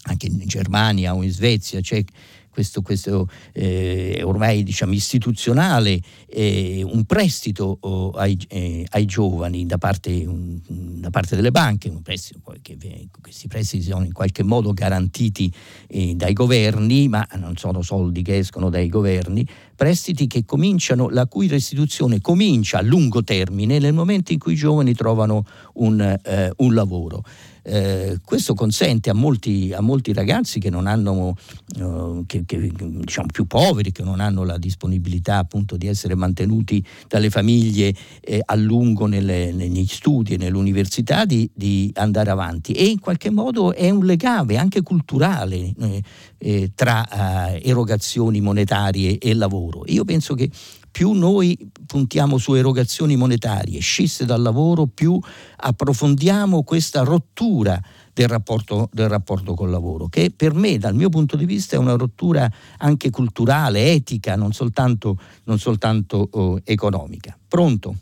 [0.05, 2.05] anche in Germania o in Svezia, c'è
[2.53, 9.78] questo, questo eh, ormai diciamo, istituzionale eh, un prestito oh, ai, eh, ai, giovani da
[9.78, 10.61] parte, un,
[11.00, 12.76] da parte, delle banche, un prestito che,
[13.22, 15.50] questi prestiti sono in qualche modo garantiti
[15.88, 21.26] eh, dai governi, ma non sono soldi che escono dai governi, prestiti che cominciano, la
[21.26, 26.53] cui restituzione comincia a lungo termine nel momento in cui i giovani trovano un, eh,
[26.57, 27.24] un lavoro.
[27.62, 31.36] Eh, questo consente a molti, a molti, ragazzi che non hanno,
[31.78, 36.84] eh, che, che, diciamo più poveri, che non hanno la disponibilità appunto di essere mantenuti
[37.08, 42.72] dalle famiglie eh, a lungo nelle, negli studi e nell'università, di, di, andare avanti.
[42.72, 46.02] E in qualche modo è un legame anche culturale eh,
[46.38, 49.82] eh, tra erogazioni monetarie e lavoro.
[49.86, 50.50] Io penso che
[50.93, 55.18] più noi puntiamo su erogazioni monetarie scisse dal lavoro, più
[55.57, 57.80] approfondiamo questa rottura
[58.12, 61.78] del rapporto, del rapporto col lavoro, che per me, dal mio punto di vista, è
[61.78, 67.36] una rottura anche culturale, etica, non soltanto, non soltanto oh, economica.
[67.49, 67.95] Pronto?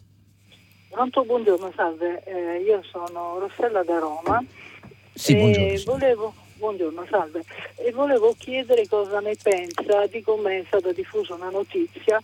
[0.88, 2.24] Pronto, buongiorno, salve.
[2.24, 4.44] Eh, io sono Rossella da Roma.
[5.14, 5.82] Sì, buongiorno.
[5.84, 7.44] Volevo, buongiorno, salve.
[7.76, 12.20] E volevo chiedere cosa ne pensa di come è stata diffusa una notizia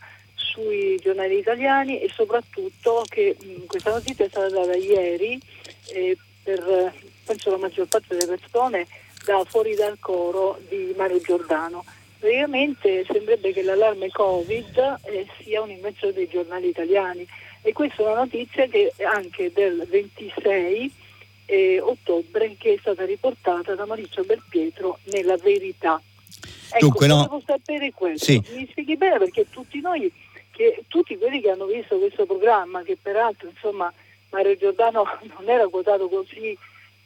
[0.57, 5.39] sui giornali italiani e soprattutto che mh, questa notizia è stata data ieri
[5.93, 6.95] eh, per
[7.25, 8.87] penso la maggior parte delle persone
[9.25, 11.85] da fuori dal coro di Mario Giordano.
[12.19, 17.27] Praticamente sembrerebbe che l'allarme Covid eh, sia un'invenzione dei giornali italiani
[17.61, 20.93] e questa è una notizia che anche del 26
[21.47, 26.01] eh, ottobre che è stata riportata da Maurizio Belpietro nella verità.
[26.71, 27.43] Ecco, Dunque, no.
[27.45, 28.25] sapere questo.
[28.25, 28.43] Sì.
[28.55, 30.11] Mi spieghi bene perché tutti noi
[30.57, 33.93] che tutti quelli che hanno visto questo programma, che peraltro insomma
[34.31, 35.05] Mario Giordano
[35.39, 36.57] non era quotato così,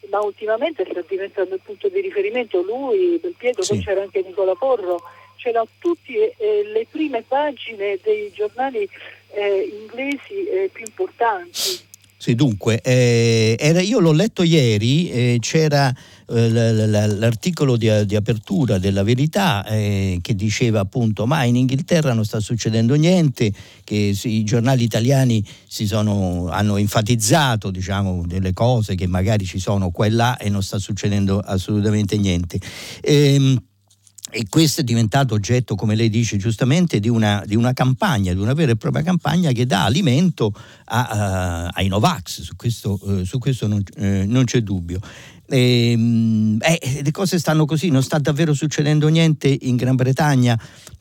[0.08, 3.74] ma ultimamente sta diventando il punto di riferimento, lui, Del Pietro, sì.
[3.74, 5.02] poi c'era anche Nicola Porro,
[5.36, 8.88] c'erano tutte eh, le prime pagine dei giornali
[9.32, 11.88] eh, inglesi eh, più importanti.
[12.22, 15.90] Sì, dunque, eh, era, io l'ho letto ieri, eh, c'era
[16.28, 22.26] eh, l'articolo di, di, apertura della verità eh, che diceva appunto ma in Inghilterra non
[22.26, 23.50] sta succedendo niente,
[23.84, 30.04] che i giornali italiani sono, hanno enfatizzato diciamo, delle cose che magari ci sono qua
[30.04, 32.60] e là e non sta succedendo assolutamente niente.
[33.00, 33.58] Ehm,
[34.30, 38.38] e questo è diventato oggetto, come lei dice giustamente, di una, di una, campagna, di
[38.38, 40.54] una vera e propria campagna che dà alimento
[40.84, 45.00] a, uh, ai Novax, su questo, uh, su questo non, uh, non, c'è dubbio.
[45.48, 50.58] E, ehm, eh, le cose stanno così, non sta davvero succedendo niente in Gran Bretagna.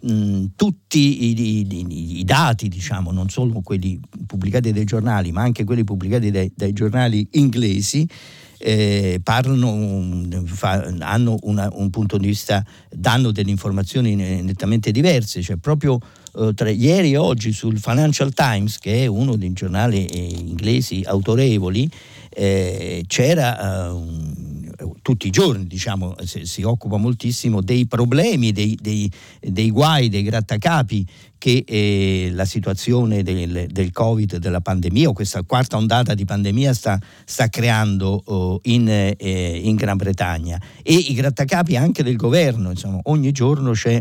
[0.09, 5.63] Mm, tutti i, i, i, dati, diciamo, non solo quelli pubblicati dai giornali, ma anche
[5.63, 8.07] quelli pubblicati dai, dai giornali inglesi,
[8.59, 15.55] eh, parlano, fa, hanno una, un punto di vista, danno delle informazioni nettamente diverse, cioè
[15.55, 15.99] proprio
[16.53, 21.89] tra ieri e oggi sul Financial Times, che è uno dei giornali eh, inglesi autorevoli,
[22.29, 24.49] eh, c'era un
[25.01, 30.23] tutti i giorni diciamo, si, si, occupa moltissimo dei problemi, dei, dei, dei guai, dei
[30.23, 31.05] grattacapi
[31.37, 36.73] che eh, la situazione del, del, Covid, della pandemia o questa quarta ondata di pandemia
[36.73, 40.61] sta, sta creando oh, in, eh, in, Gran Bretagna.
[40.83, 43.97] E i grattacapi anche del governo, insomma ogni giorno c'è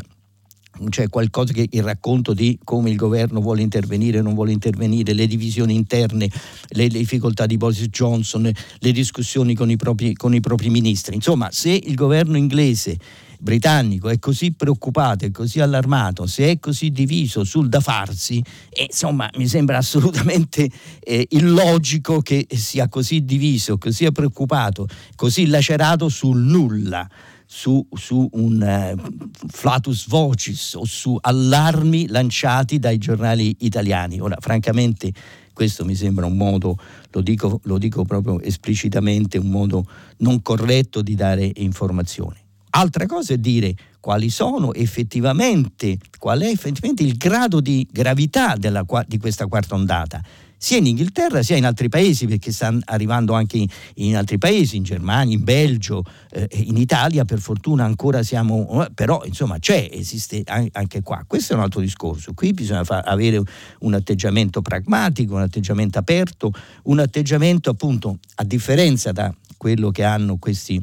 [0.89, 5.13] c'è qualcosa che il racconto di come il governo vuole intervenire o non vuole intervenire,
[5.13, 6.31] le divisioni interne,
[6.69, 11.15] le, difficoltà di Boris Johnson, le discussioni con i, propri, con i propri ministri.
[11.15, 12.97] Insomma, se il governo inglese
[13.41, 18.85] britannico è così preoccupato, è così allarmato, se è così diviso sul da farsi, eh,
[18.85, 20.69] insomma mi sembra assolutamente
[21.01, 27.09] eh, illogico che sia così diviso, così preoccupato, così lacerato sul nulla
[27.51, 34.21] su, su un uh, flatus vocis o su allarmi lanciati dai giornali italiani.
[34.21, 35.11] Ora, francamente,
[35.55, 36.77] questo mi sembra un modo,
[37.11, 39.87] lo dico, lo dico proprio esplicitamente, un modo
[40.19, 42.37] non corretto di dare informazioni.
[42.71, 48.85] Altra cosa è dire quali sono effettivamente, qual è effettivamente il grado di gravità della,
[49.07, 50.23] di questa quarta ondata
[50.59, 54.77] sia in Inghilterra sia in altri paesi, perché stanno arrivando anche in, in altri paesi,
[54.77, 59.89] in Germania, in Belgio, eh, in Italia per fortuna ancora siamo, eh, però insomma c'è,
[59.93, 61.25] esiste anche qua.
[61.27, 63.41] Questo è un altro discorso, qui bisogna fa- avere
[63.81, 66.53] un atteggiamento pragmatico, un atteggiamento aperto,
[66.85, 70.83] un atteggiamento appunto a differenza da quello che hanno questi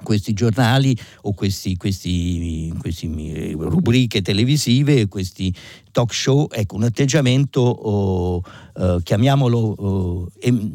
[0.00, 2.72] questi giornali o queste questi
[3.56, 5.52] rubriche televisive, questi
[5.98, 8.42] talk show, ecco, un atteggiamento oh,
[8.76, 10.28] eh, chiamiamolo oh,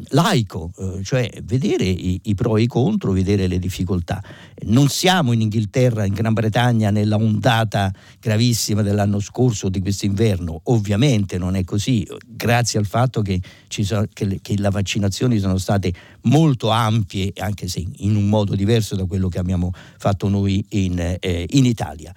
[0.08, 4.22] laico, eh, cioè vedere i, i, pro e i contro, vedere le difficoltà.
[4.64, 11.38] Non siamo in Inghilterra, in Gran Bretagna, nella ondata gravissima dell'anno scorso di quest'inverno, ovviamente
[11.38, 15.90] non è così, grazie al fatto che, so, che, le, che le vaccinazioni sono state
[16.24, 21.16] molto ampie, anche se in un modo diverso da quello che abbiamo fatto noi in,
[21.18, 22.12] eh, in Italia.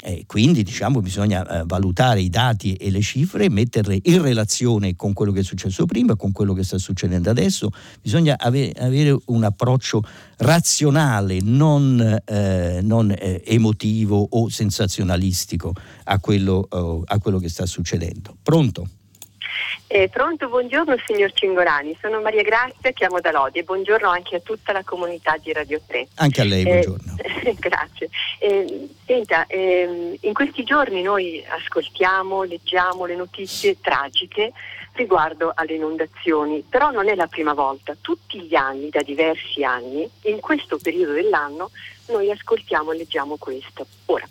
[0.00, 4.94] Eh, quindi diciamo bisogna eh, valutare i dati e le cifre e metterle in relazione
[4.94, 7.70] con quello che è successo prima, con quello che sta succedendo adesso.
[8.00, 10.02] Bisogna ave- avere un approccio
[10.36, 15.72] razionale, non, eh, non eh, emotivo o sensazionalistico
[16.04, 18.36] a quello, oh, a quello che sta succedendo.
[18.40, 18.88] Pronto?
[19.86, 24.40] Eh, pronto, buongiorno signor Cingolani, sono Maria Grazia, chiamo da Lodi e buongiorno anche a
[24.40, 26.08] tutta la comunità di Radio 3.
[26.16, 27.16] Anche a lei, eh, buongiorno.
[27.48, 28.10] Eh, grazie.
[29.06, 34.52] senta, ehm, in questi giorni noi ascoltiamo, leggiamo le notizie tragiche
[34.92, 40.08] riguardo alle inondazioni, però non è la prima volta, tutti gli anni, da diversi anni,
[40.22, 41.70] in questo periodo dell'anno,
[42.08, 43.86] noi ascoltiamo e leggiamo questo.
[44.06, 44.28] Ora,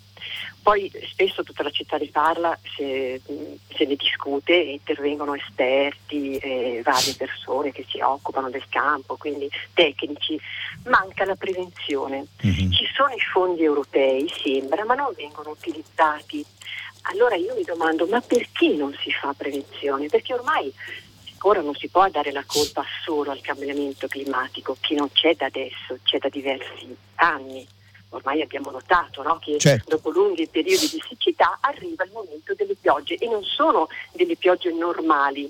[0.68, 3.22] poi spesso tutta la città ne parla, se,
[3.74, 10.38] se ne discute, intervengono esperti, eh, varie persone che si occupano del campo, quindi tecnici.
[10.88, 12.26] Manca la prevenzione.
[12.45, 12.72] Mm-hmm.
[12.72, 16.45] Ci sono i fondi europei, sembra, ma non vengono utilizzati.
[17.13, 20.07] Allora io mi domando, ma perché non si fa prevenzione?
[20.07, 20.70] Perché ormai
[21.43, 25.45] ora non si può dare la colpa solo al cambiamento climatico, che non c'è da
[25.45, 27.65] adesso, c'è da diversi anni
[28.18, 29.39] ormai abbiamo notato no?
[29.39, 29.95] che certo.
[29.95, 34.72] dopo lunghi periodi di siccità arriva il momento delle piogge e non sono delle piogge
[34.74, 35.49] normali,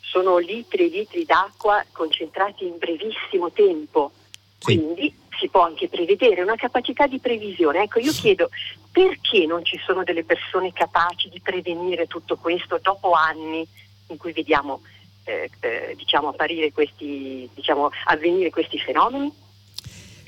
[0.00, 4.12] sono litri e litri d'acqua concentrati in brevissimo tempo.
[4.58, 4.76] Sì.
[4.76, 7.82] Quindi si può anche prevedere una capacità di previsione.
[7.82, 8.50] Ecco, io chiedo
[8.90, 13.66] perché non ci sono delle persone capaci di prevenire tutto questo dopo anni
[14.08, 14.80] in cui vediamo
[15.24, 19.30] eh, eh, diciamo, apparire questi, diciamo, avvenire questi fenomeni?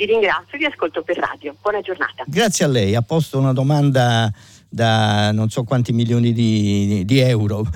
[0.01, 1.55] Vi ringrazio, vi ascolto per radio.
[1.61, 2.25] Buona giornata.
[2.27, 2.95] Grazie a lei.
[2.95, 4.33] Ha posto una domanda
[4.71, 7.69] da non so quanti milioni di, di euro,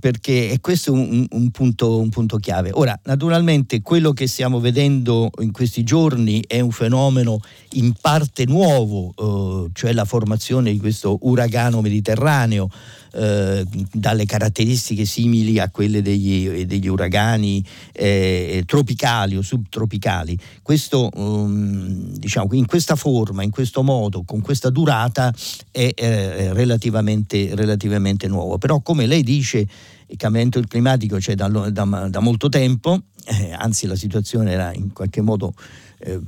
[0.00, 2.70] perché è questo un, un, punto, un, punto, chiave.
[2.72, 7.40] Ora, naturalmente quello che stiamo vedendo in questi giorni è un fenomeno
[7.72, 12.70] in parte nuovo, eh, cioè la formazione di questo uragano mediterraneo
[13.12, 20.38] eh, dalle caratteristiche simili a quelle degli, degli uragani eh, tropicali o subtropicali.
[20.62, 25.34] Questo, um, diciamo, in questa forma, in questo modo, con questa durata
[25.70, 28.58] è eh, relativamente, relativamente nuovo.
[28.58, 29.66] Però come lei dice
[30.06, 34.92] il cambiamento climatico c'è da, da, da molto tempo, eh, anzi la situazione era in
[34.92, 35.52] qualche modo
[35.98, 36.18] eh,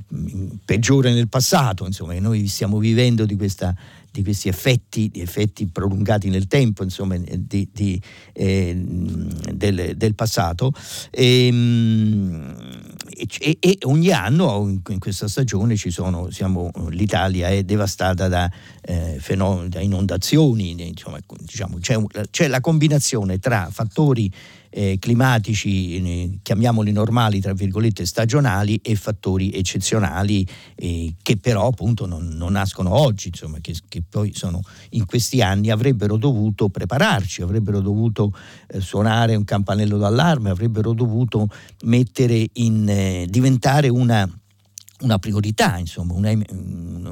[0.64, 3.74] peggiore nel passato, insomma, noi stiamo vivendo di questa
[4.10, 8.00] di questi effetti, effetti prolungati nel tempo insomma, di, di,
[8.32, 10.72] eh, del, del, passato
[11.10, 12.54] ehm,
[13.08, 18.50] e, e, e, ogni anno in questa stagione sono, siamo, l'Italia è devastata da,
[18.82, 21.96] eh, fenomeni, da inondazioni, insomma, diciamo, c'è,
[22.30, 24.30] c'è la combinazione tra fattori
[24.70, 30.46] eh, climatici, eh, chiamiamoli normali, tra virgolette, stagionali e fattori eccezionali
[30.76, 35.42] eh, che però appunto non, non nascono oggi, insomma, che, che, poi sono in questi
[35.42, 38.32] anni avrebbero dovuto prepararci, avrebbero dovuto
[38.68, 41.48] eh, suonare un campanello d'allarme, avrebbero dovuto
[41.82, 44.28] mettere in, eh, diventare una,
[45.00, 46.32] una priorità, insomma, una,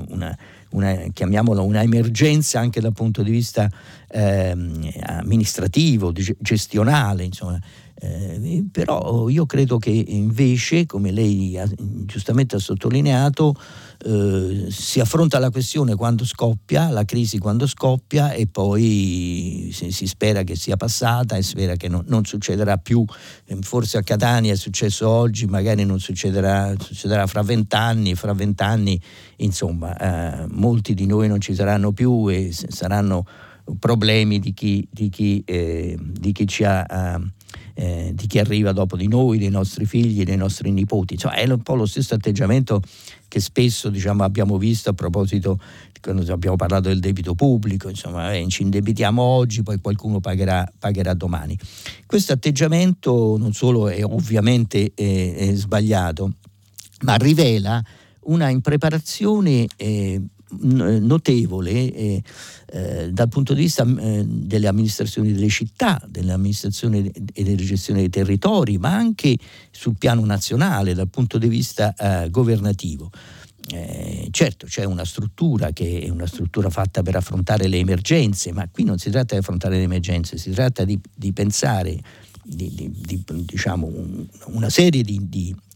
[0.08, 0.36] una
[0.70, 3.70] una, chiamiamola una emergenza anche dal punto di vista
[4.08, 4.54] eh,
[5.02, 7.60] amministrativo, gestionale, insomma.
[8.00, 11.68] Eh, però io credo che invece, come lei ha,
[12.04, 13.54] giustamente ha sottolineato,
[14.04, 20.06] eh, si affronta la questione quando scoppia, la crisi quando scoppia e poi si, si
[20.06, 23.04] spera che sia passata e spera che no, non succederà più.
[23.46, 29.00] Eh, forse a Catania è successo oggi, magari non succederà, succederà fra vent'anni, fra vent'anni
[29.36, 33.24] insomma eh, molti di noi non ci saranno più e saranno
[33.78, 37.20] problemi di chi, di chi, eh, di chi ci ha...
[37.74, 41.16] Eh, di chi arriva dopo di noi, dei nostri figli, dei nostri nipoti.
[41.16, 42.82] Cioè, è un po' lo stesso atteggiamento
[43.28, 45.60] che spesso diciamo, abbiamo visto a proposito
[46.00, 51.12] quando abbiamo parlato del debito pubblico, insomma, eh, ci indebitiamo oggi, poi qualcuno pagherà, pagherà,
[51.14, 51.58] domani.
[52.06, 56.34] Questo atteggiamento non solo è ovviamente eh, è sbagliato,
[57.02, 57.82] ma rivela
[58.22, 60.20] una impreparazione eh,
[60.60, 62.22] notevole eh,
[62.70, 68.00] eh, dal punto di vista eh, delle amministrazioni delle città, delle amministrazioni e della gestione
[68.00, 69.36] dei territori, ma anche
[69.70, 73.10] sul piano nazionale, dal punto di vista eh, governativo.
[73.70, 78.66] eh, certo c'è una struttura che è una struttura fatta per affrontare le emergenze, ma
[78.70, 82.00] qui non si tratta di affrontare le emergenze, si tratta di, di pensare
[82.42, 85.28] di, di, diciamo, un, una serie di,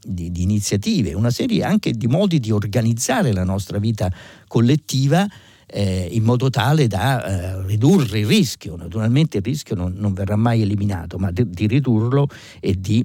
[0.04, 4.12] iniziative, una serie anche di modi di organizzare la nostra vita
[4.48, 5.26] collettiva
[5.66, 8.76] eh, in modo tale da eh, ridurre il rischio.
[8.76, 12.28] Naturalmente il rischio non, non verrà mai eliminato, ma di ridurlo
[12.60, 13.04] e di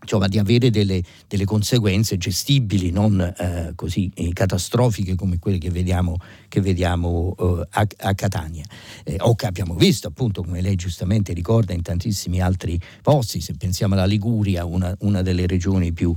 [0.00, 5.70] insomma, di avere delle, delle, conseguenze gestibili, non eh, così eh, catastrofiche come quelle che
[5.70, 6.16] vediamo,
[6.48, 8.64] che vediamo eh, a, a, Catania.
[9.04, 13.54] Eh, o che abbiamo visto, appunto, come lei giustamente ricorda, in tantissimi altri posti, se
[13.54, 16.14] pensiamo alla Liguria, una, una delle regioni più,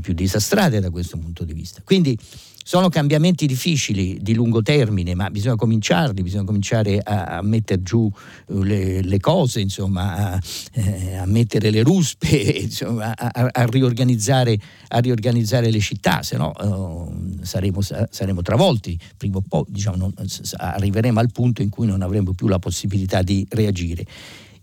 [0.00, 1.82] più disastrate da questo punto di vista.
[1.84, 2.18] Quindi
[2.62, 8.08] sono cambiamenti difficili di lungo termine, ma bisogna cominciarli, bisogna cominciare a, a mettere giù
[8.08, 10.40] eh, le, le cose, insomma, a,
[10.74, 12.28] eh, a, mettere le ruspe,
[12.62, 14.56] insomma, a, riorganizzare,
[14.88, 18.96] a riorganizzare le città, se no uh, saremo, saremo, travolti.
[19.16, 20.12] Prima o poi diciamo, non,
[20.56, 24.04] arriveremo al punto in cui non avremo più la possibilità di reagire.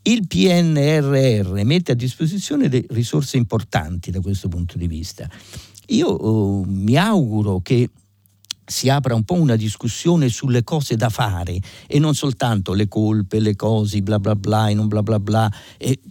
[0.03, 5.29] Il PNRR mette a disposizione risorse importanti da questo punto di vista.
[5.88, 7.89] Io uh, mi auguro che
[8.69, 11.57] si apra un po' una discussione sulle cose da fare
[11.88, 15.51] e non soltanto le colpe, le cose, bla bla bla e non bla bla bla,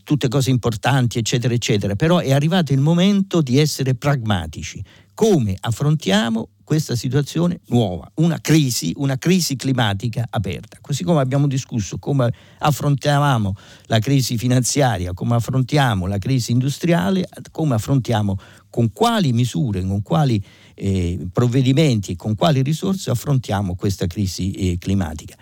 [0.02, 1.94] tutte cose importanti, eccetera, eccetera.
[1.96, 4.82] Però è arrivato il momento di essere pragmatici.
[5.12, 10.78] Come affrontiamo questa situazione nuova, una crisi, una crisi climatica aperta.
[10.80, 12.28] Così come abbiamo discusso come
[12.58, 18.36] affrontiamo la crisi finanziaria, come affrontiamo la crisi industriale, come affrontiamo
[18.68, 20.44] con quali misure, con quali
[20.74, 25.36] eh, provvedimenti e con quali risorse affrontiamo questa crisi eh, climatica.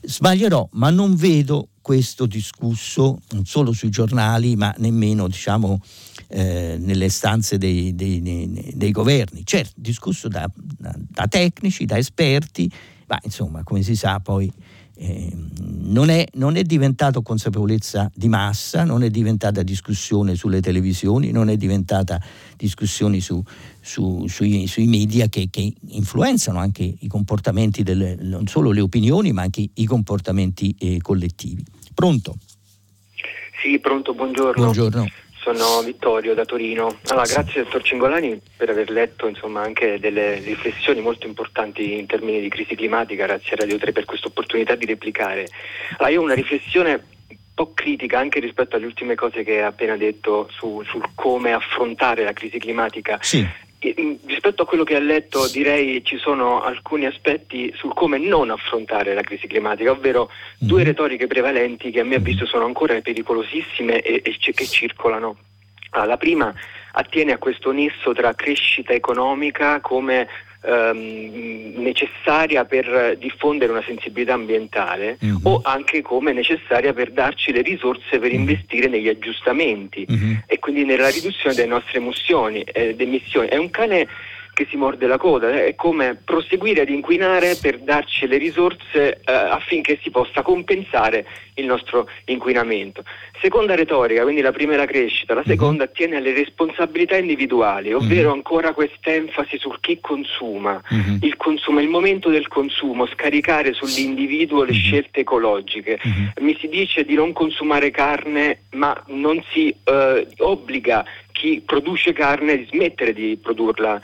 [0.00, 5.78] Sbaglierò, ma non vedo questo discusso non solo sui giornali, ma nemmeno diciamo,
[6.30, 9.42] eh, nelle stanze dei, dei, dei, dei, governi.
[9.44, 12.70] Certo, discusso da, da, da, tecnici, da esperti,
[13.08, 14.50] ma insomma, come si sa, poi
[14.96, 15.28] eh,
[15.58, 21.48] non, è, non, è, diventato consapevolezza di massa, non è diventata discussione sulle televisioni, non
[21.48, 22.22] è diventata
[22.56, 23.42] discussione su,
[23.80, 29.32] su, sui, sui, media che, che, influenzano anche i comportamenti, delle, non solo le opinioni,
[29.32, 31.64] ma anche i comportamenti eh, collettivi.
[31.92, 32.36] Pronto?
[33.62, 34.62] Sì, pronto, buongiorno.
[34.62, 35.06] Buongiorno.
[35.52, 36.98] Sono Vittorio da Torino.
[37.08, 42.40] Allora, grazie dottor Cingolani per aver letto insomma, anche delle riflessioni molto importanti in termini
[42.40, 45.48] di crisi climatica, grazie a Radio 3 per questa opportunità di replicare.
[45.96, 46.92] Allora, io ho una riflessione
[47.28, 51.52] un po' critica anche rispetto alle ultime cose che ha appena detto su, sul come
[51.52, 53.18] affrontare la crisi climatica.
[53.20, 53.44] Sì.
[53.80, 59.14] Rispetto a quello che ha letto direi ci sono alcuni aspetti sul come non affrontare
[59.14, 60.66] la crisi climatica, ovvero mm.
[60.66, 65.36] due retoriche prevalenti che a mio avviso sono ancora pericolosissime e, e che circolano.
[65.92, 66.54] Ah, la prima
[66.92, 70.28] attiene a questo nesso tra crescita economica come
[70.62, 75.36] ehm, necessaria per diffondere una sensibilità ambientale mm-hmm.
[75.42, 78.40] o anche come necessaria per darci le risorse per mm-hmm.
[78.40, 80.34] investire negli aggiustamenti mm-hmm.
[80.46, 82.62] e quindi nella riduzione delle nostre emissioni.
[82.62, 83.48] Eh, emissioni.
[83.48, 84.06] È un cane
[84.52, 89.32] che si morde la coda, è come proseguire ad inquinare per darci le risorse eh,
[89.32, 93.02] affinché si possa compensare il nostro inquinamento.
[93.40, 95.50] Seconda retorica, quindi la prima è la crescita, la mhm.
[95.50, 98.34] seconda attiene alle responsabilità individuali, ovvero uh-huh.
[98.34, 101.18] ancora quest'enfasi sul chi consuma, uh-huh.
[101.22, 104.76] il consumo, il momento del consumo, scaricare sull'individuo le uh-huh.
[104.76, 105.98] scelte ecologiche.
[106.40, 112.58] Mi si dice di non consumare carne, ma non si eh, obbliga chi produce carne
[112.58, 114.00] di smettere di produrla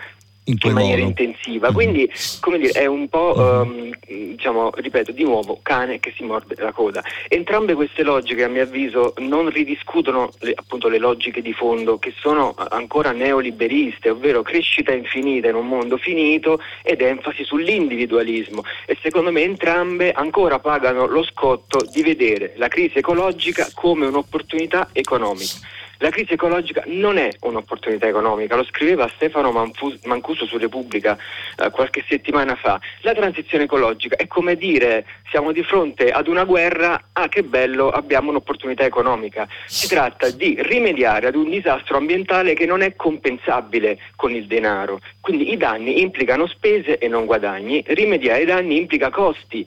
[0.47, 1.09] in, in maniera modo.
[1.09, 1.67] intensiva.
[1.67, 1.75] Mm-hmm.
[1.75, 2.11] Quindi,
[2.41, 6.73] come dire, è un po', um, diciamo, ripeto, di nuovo, cane che si morde la
[6.73, 7.03] coda.
[7.29, 12.13] Entrambe queste logiche, a mio avviso, non ridiscutono le, appunto le logiche di fondo che
[12.19, 18.63] sono ancora neoliberiste, ovvero crescita infinita in un mondo finito ed enfasi sull'individualismo.
[18.87, 24.89] E secondo me entrambe ancora pagano lo scotto di vedere la crisi ecologica come un'opportunità
[24.93, 25.75] economica.
[25.99, 31.17] La crisi ecologica non è un'opportunità economica, lo scriveva Stefano Mancuso su Repubblica
[31.57, 32.79] eh, qualche settimana fa.
[33.01, 37.89] La transizione ecologica è come dire siamo di fronte ad una guerra, ah che bello,
[37.89, 39.49] abbiamo un'opportunità economica.
[39.65, 45.01] Si tratta di rimediare ad un disastro ambientale che non è compensabile con il denaro.
[45.21, 49.67] Quindi i danni implicano spese e non guadagni, rimediare ai danni implica costi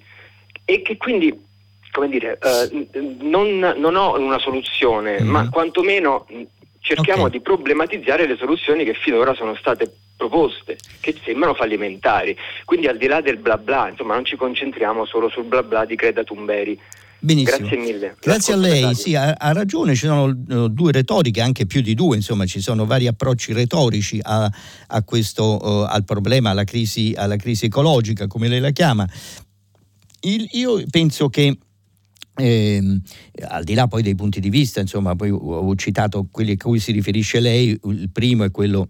[0.63, 1.47] e che quindi
[1.91, 2.87] come dire, eh,
[3.21, 5.27] non, non, ho una soluzione, mm.
[5.27, 6.25] ma quantomeno
[6.79, 7.33] cerchiamo okay.
[7.33, 12.35] di problematizzare le soluzioni che finora sono state proposte, che sembrano fallimentari.
[12.65, 15.85] Quindi al di là del bla bla, insomma, non ci concentriamo solo sul bla bla
[15.85, 16.77] di Greta Thunberg.
[17.21, 17.57] Benissimo.
[17.57, 18.15] Grazie mille.
[18.19, 21.93] Grazie a lei, sì, ha, ha, ragione, ci sono uh, due retoriche, anche più di
[21.93, 24.49] due, insomma ci sono vari approcci retorici a,
[24.87, 29.05] a questo, uh, al problema, alla crisi, alla crisi ecologica, come lei la chiama.
[30.21, 31.57] Il, io penso che
[32.39, 32.81] eh,
[33.47, 36.79] al di là poi dei punti di vista, insomma, poi ho citato quelli a cui
[36.79, 38.87] si riferisce lei, il primo è quello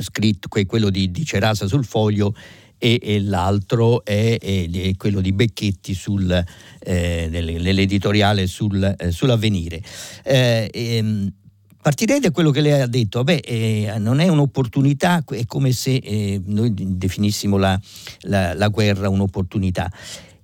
[0.00, 2.34] scritto, quello di, di Cerasa sul foglio
[2.78, 6.30] e, e l'altro è, è, è, quello di Becchetti sul,
[6.78, 9.82] eh, nell'editoriale sul, eh, sull'avvenire.
[10.24, 11.32] Eh, ehm,
[11.80, 15.94] Partirei da quello che lei ha detto, Beh, eh, non è un'opportunità, è come se
[15.94, 17.80] eh, noi definissimo la,
[18.22, 19.90] la, la guerra un'opportunità.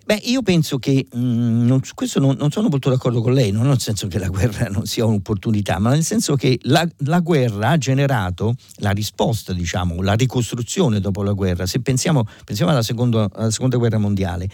[0.07, 3.53] Beh, io penso che mh, mm, non, questo non, non, sono molto d'accordo con lei,
[3.53, 7.21] non nel senso che la guerra non sia un'opportunità, ma nel senso che la, la
[7.21, 11.65] guerra ha generato la risposta, diciamo, la ricostruzione dopo la guerra.
[11.65, 14.51] Se pensiamo, pensiamo alla, secondo, alla, seconda guerra mondiale,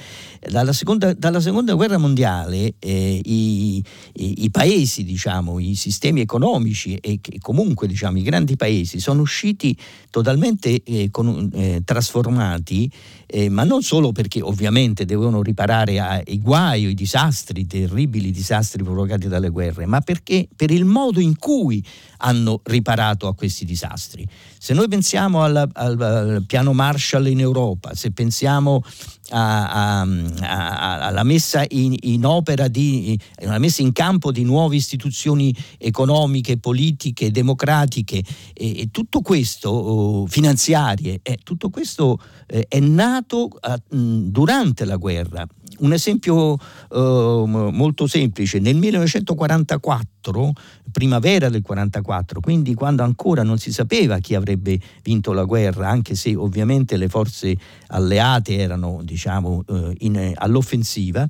[0.49, 3.83] dalla seconda, dalla seconda guerra mondiale eh, i,
[4.13, 9.23] i, i, paesi, diciamo, i sistemi economici e, e comunque diciamo, i grandi paesi sono
[9.23, 9.77] usciti
[10.11, 12.89] totalmente eh, con, eh, trasformati,
[13.27, 18.83] eh, ma non solo perché ovviamente devono riparare ai guai o ai disastri, terribili disastri
[18.83, 21.85] provocati dalle guerre, ma perché per il modo in cui
[22.19, 24.27] hanno riparato a questi disastri.
[24.59, 28.83] Se noi pensiamo al, al, al piano Marshall in Europa, se pensiamo
[29.31, 30.01] a, a,
[30.41, 36.59] a, alla messa in, in, opera di una messa in campo di nuove istituzioni economiche,
[36.59, 38.23] politiche, democratiche.
[38.53, 43.51] E, e tutto questo oh, finanziarie, eh, tutto questo eh, è nato
[43.91, 45.47] mh, durante la guerra.
[45.79, 46.59] Un esempio
[46.91, 50.53] uh, molto semplice, nel 1944,
[50.91, 56.15] primavera del 1944, quindi quando ancora non si sapeva chi avrebbe vinto la guerra, anche
[56.17, 57.57] se ovviamente le forze
[57.89, 61.29] alleate erano diciamo, uh, in, all'offensiva,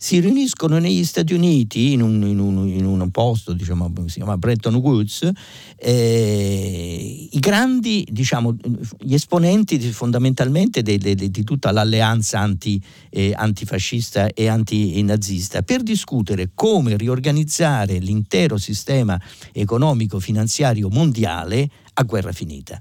[0.00, 4.38] si riuniscono negli Stati Uniti in un, in un, in un posto, diciamo, si chiama
[4.38, 5.28] Bretton Woods,
[5.76, 8.54] eh, i grandi, diciamo,
[9.00, 16.50] gli esponenti fondamentalmente di, di, di tutta l'alleanza anti, eh, antifascista e antinazista per discutere
[16.54, 19.20] come riorganizzare l'intero sistema
[19.52, 22.80] economico-finanziario mondiale a guerra finita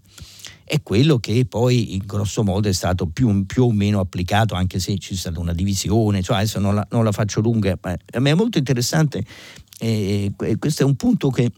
[0.67, 4.79] è quello che poi in grosso modo è stato più, più o meno applicato, anche
[4.79, 8.19] se c'è stata una divisione, cioè adesso non la, non la faccio lunga, ma a
[8.19, 9.23] me è molto interessante,
[9.79, 11.49] eh, questo è un punto che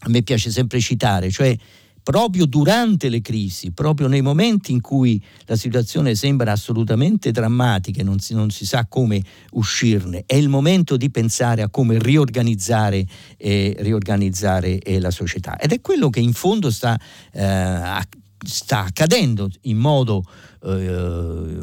[0.00, 1.56] a me piace sempre citare, cioè
[2.02, 8.04] proprio durante le crisi, proprio nei momenti in cui la situazione sembra assolutamente drammatica e
[8.04, 9.22] non si, non si sa come
[9.52, 13.06] uscirne, è il momento di pensare a come riorganizzare,
[13.38, 15.56] eh, riorganizzare eh, la società.
[15.56, 17.00] Ed è quello che in fondo sta
[17.32, 17.40] eh,
[18.44, 20.24] sta accadendo in modo
[20.64, 21.58] eh,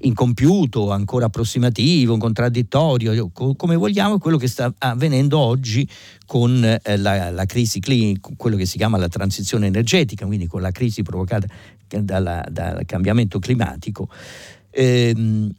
[0.00, 5.88] incompiuto, ancora approssimativo, contraddittorio, come vogliamo, quello che sta avvenendo oggi
[6.26, 7.80] con eh, la, la, crisi,
[8.36, 11.46] quello che si chiama la transizione energetica, quindi con la crisi provocata
[11.88, 14.08] dalla, dal cambiamento climatico.
[14.70, 15.50] Eh,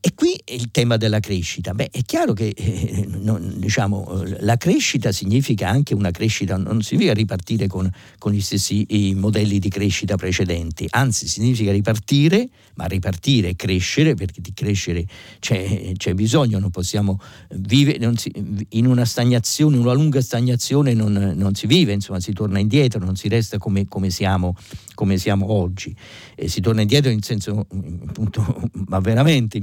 [0.00, 1.74] e qui è il tema della crescita.
[1.74, 7.12] Beh, è chiaro che eh, non, diciamo, la crescita significa anche una crescita, non significa
[7.12, 13.56] ripartire con, con gli stessi modelli di crescita precedenti, anzi significa ripartire, ma ripartire e
[13.56, 15.04] crescere, perché di crescere
[15.40, 17.20] c'è, c'è bisogno, non possiamo
[17.56, 18.32] vivere non si,
[18.70, 23.16] in una stagnazione, una lunga stagnazione non, non, si vive, insomma si torna indietro, non
[23.16, 24.54] si resta come, come, siamo,
[24.94, 25.94] come siamo, oggi.
[26.36, 27.66] E si torna indietro in senso,
[28.06, 29.60] appunto, ma veramente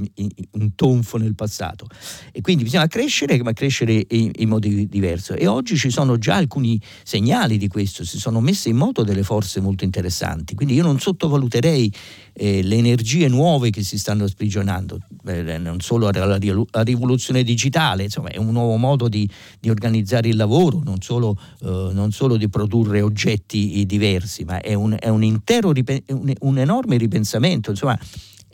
[0.52, 1.86] un tonfo nel passato.
[2.32, 5.34] E quindi bisogna crescere, ma crescere in, in modo diverso.
[5.34, 9.22] E oggi ci sono già alcuni segnali di questo, si sono messe in moto delle
[9.22, 10.54] forze molto interessanti.
[10.54, 11.92] Quindi io non sottovaluterei
[12.32, 18.04] eh, le energie nuove che si stanno sprigionando, eh, non solo la, la, rivoluzione digitale,
[18.04, 22.36] insomma è un nuovo modo di, di organizzare il lavoro, non solo, eh, non solo,
[22.36, 25.72] di produrre oggetti diversi, ma è un, è un intero,
[26.08, 27.70] un, un enorme ripensamento.
[27.70, 27.98] Insomma,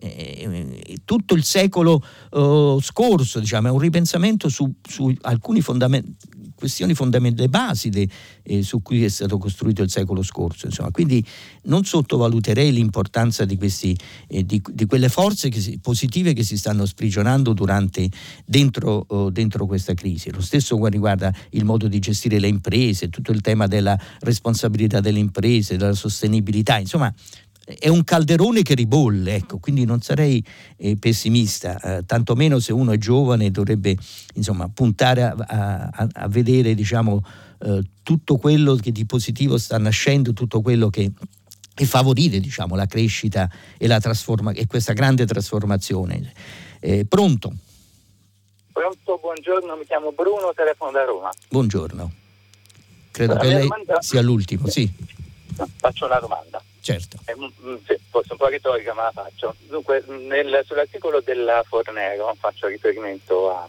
[0.02, 6.06] eh, tutto il secolo eh, scorso, diciamo, è un ripensamento su, su alcune fondament-
[6.62, 7.90] questioni fondamentali, basi
[8.44, 10.66] eh, su cui è stato costruito il secolo scorso.
[10.66, 10.92] Insomma.
[10.92, 11.24] Quindi
[11.64, 13.98] non sottovaluterei l'importanza di, questi,
[14.28, 18.08] eh, di, di quelle forze che si, positive che si stanno sprigionando durante,
[18.44, 20.30] dentro, oh, dentro questa crisi.
[20.30, 25.18] Lo stesso riguarda il modo di gestire le imprese, tutto il tema della responsabilità delle
[25.18, 26.78] imprese, della sostenibilità.
[26.78, 27.12] Insomma,
[27.64, 30.44] è un calderone che ribolle, ecco, quindi non sarei
[30.76, 33.97] eh, pessimista, eh, tantomeno se uno è giovane dovrebbe
[34.34, 37.24] insomma, puntare a, a, a vedere diciamo,
[37.60, 41.12] eh, tutto quello che di positivo sta nascendo, tutto quello che
[41.74, 46.32] e favorire diciamo, la crescita e, la trasforma- e questa grande trasformazione.
[46.80, 47.52] Eh, pronto?
[48.72, 51.30] Pronto, buongiorno, mi chiamo Bruno, telefono da Roma.
[51.48, 52.12] Buongiorno.
[53.10, 54.02] Credo che lei domanda...
[54.02, 54.90] sia l'ultimo, sì.
[55.76, 56.62] Faccio una domanda.
[56.82, 57.16] Certo.
[57.26, 57.76] Eh, mm,
[58.10, 59.54] forse un po' retorica, ma la faccio.
[59.60, 63.68] Dunque, nel, sull'articolo della Fornero faccio riferimento a...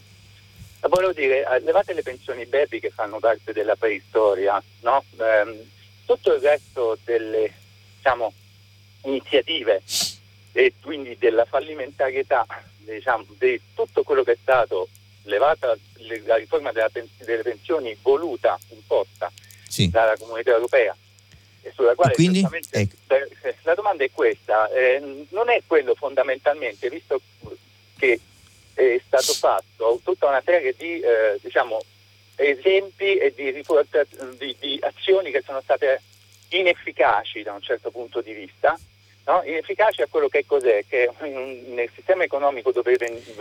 [0.88, 5.04] Volevo dire, levate le pensioni baby che fanno parte della preistoria, no?
[5.16, 5.64] Eh,
[6.04, 7.54] tutto il resto delle,
[7.96, 8.32] diciamo,
[9.04, 9.80] iniziative
[10.52, 12.44] e quindi della fallimentarietà
[12.78, 14.88] diciamo, di tutto quello che è stato
[15.22, 15.74] levata
[16.26, 19.32] la riforma delle pensioni voluta, imposta
[19.66, 19.88] sì.
[19.88, 20.94] dalla comunità europea
[21.72, 22.96] sulla quale quindi, ecco.
[23.62, 27.20] la domanda è questa, eh, non è quello fondamentalmente, visto
[27.96, 28.20] che
[28.74, 31.80] è stato fatto tutta una serie di eh, diciamo,
[32.36, 36.02] esempi e di, di, di azioni che sono state
[36.48, 38.78] inefficaci da un certo punto di vista,
[39.26, 39.42] No?
[39.44, 42.94] Inefficace a quello che cos'è, che nel sistema economico dove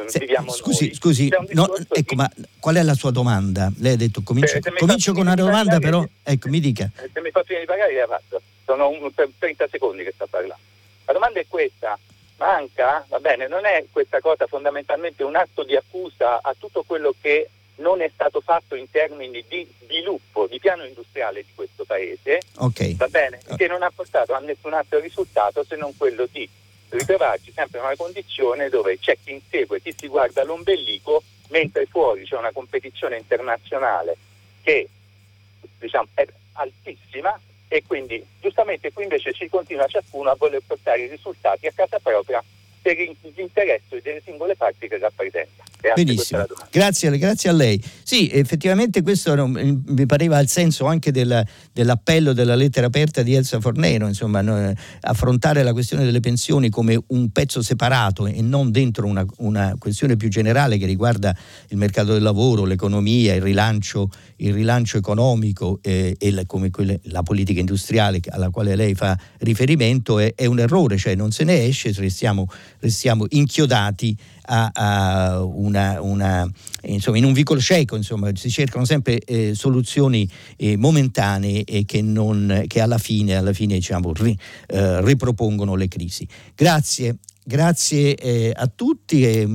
[0.07, 2.15] Se, viviamo scusi, noi, Scusi, no, ecco, di...
[2.15, 2.29] ma
[2.59, 3.69] qual è la sua domanda?
[3.79, 6.89] Lei ha detto comincio, eh, comincio con una domanda, però ecco, mi dica.
[6.95, 8.41] Eh, se mi fa finire di pagare, la fatto.
[8.65, 10.61] Sono un, 30 secondi che sta parlando.
[11.05, 11.99] La domanda è questa,
[12.37, 17.13] manca, va bene, non è questa cosa fondamentalmente un atto di accusa a tutto quello
[17.19, 22.39] che non è stato fatto in termini di sviluppo, di piano industriale di questo paese,
[22.57, 22.95] okay.
[22.95, 26.47] va bene, che non ha portato a nessun altro risultato se non quello di
[26.89, 32.25] ritrovarci sempre in una condizione dove c'è chi insegue, chi si guarda l'ombelico, mentre fuori
[32.25, 34.15] c'è una competizione internazionale
[34.61, 34.87] che
[35.79, 41.07] diciamo, è altissima e quindi giustamente qui invece ci continua ciascuno a voler portare i
[41.07, 42.43] risultati a casa propria
[42.83, 45.63] per gli interessi delle singole parti che rappresenta.
[45.95, 47.81] Benissimo, grazie, grazie, a lei.
[48.03, 53.59] Sì, effettivamente questo mi pareva il senso anche del, dell'appello della lettera aperta di Elsa
[53.59, 59.07] Fornero, insomma, no, affrontare la questione delle pensioni come un pezzo separato e non dentro
[59.07, 61.35] una, una questione più generale che riguarda
[61.69, 66.99] il mercato del lavoro, l'economia, il rilancio, il rilancio economico eh, e la, come quelle,
[67.03, 71.43] la politica industriale alla quale lei fa riferimento è, è un errore, cioè non se
[71.43, 72.47] ne esce, restiamo,
[72.83, 74.15] restiamo inchiodati
[74.47, 76.49] a, a una, una,
[76.81, 82.01] insomma, in un vicolo cieco, insomma, si cercano sempre eh, soluzioni eh, momentanee e che,
[82.01, 84.37] non, che alla fine, alla fine diciamo, ri,
[84.67, 86.27] eh, ripropongono le crisi.
[86.55, 87.17] Grazie.
[87.45, 89.45] Grazie eh, a tutti, eh,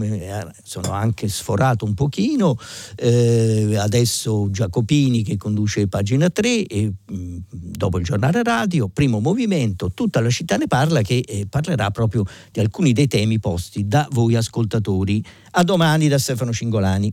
[0.63, 2.59] sono anche sforato un pochino,
[2.97, 9.21] eh, adesso Giacopini che conduce pagina 3 e mh, mm, dopo il giornale radio, primo
[9.21, 13.89] movimento, tutta la città ne parla che eh, parlerà proprio di alcuni dei temi posti
[13.89, 15.25] da voi ascoltatori.
[15.53, 17.11] A domani da Stefano Cingolani.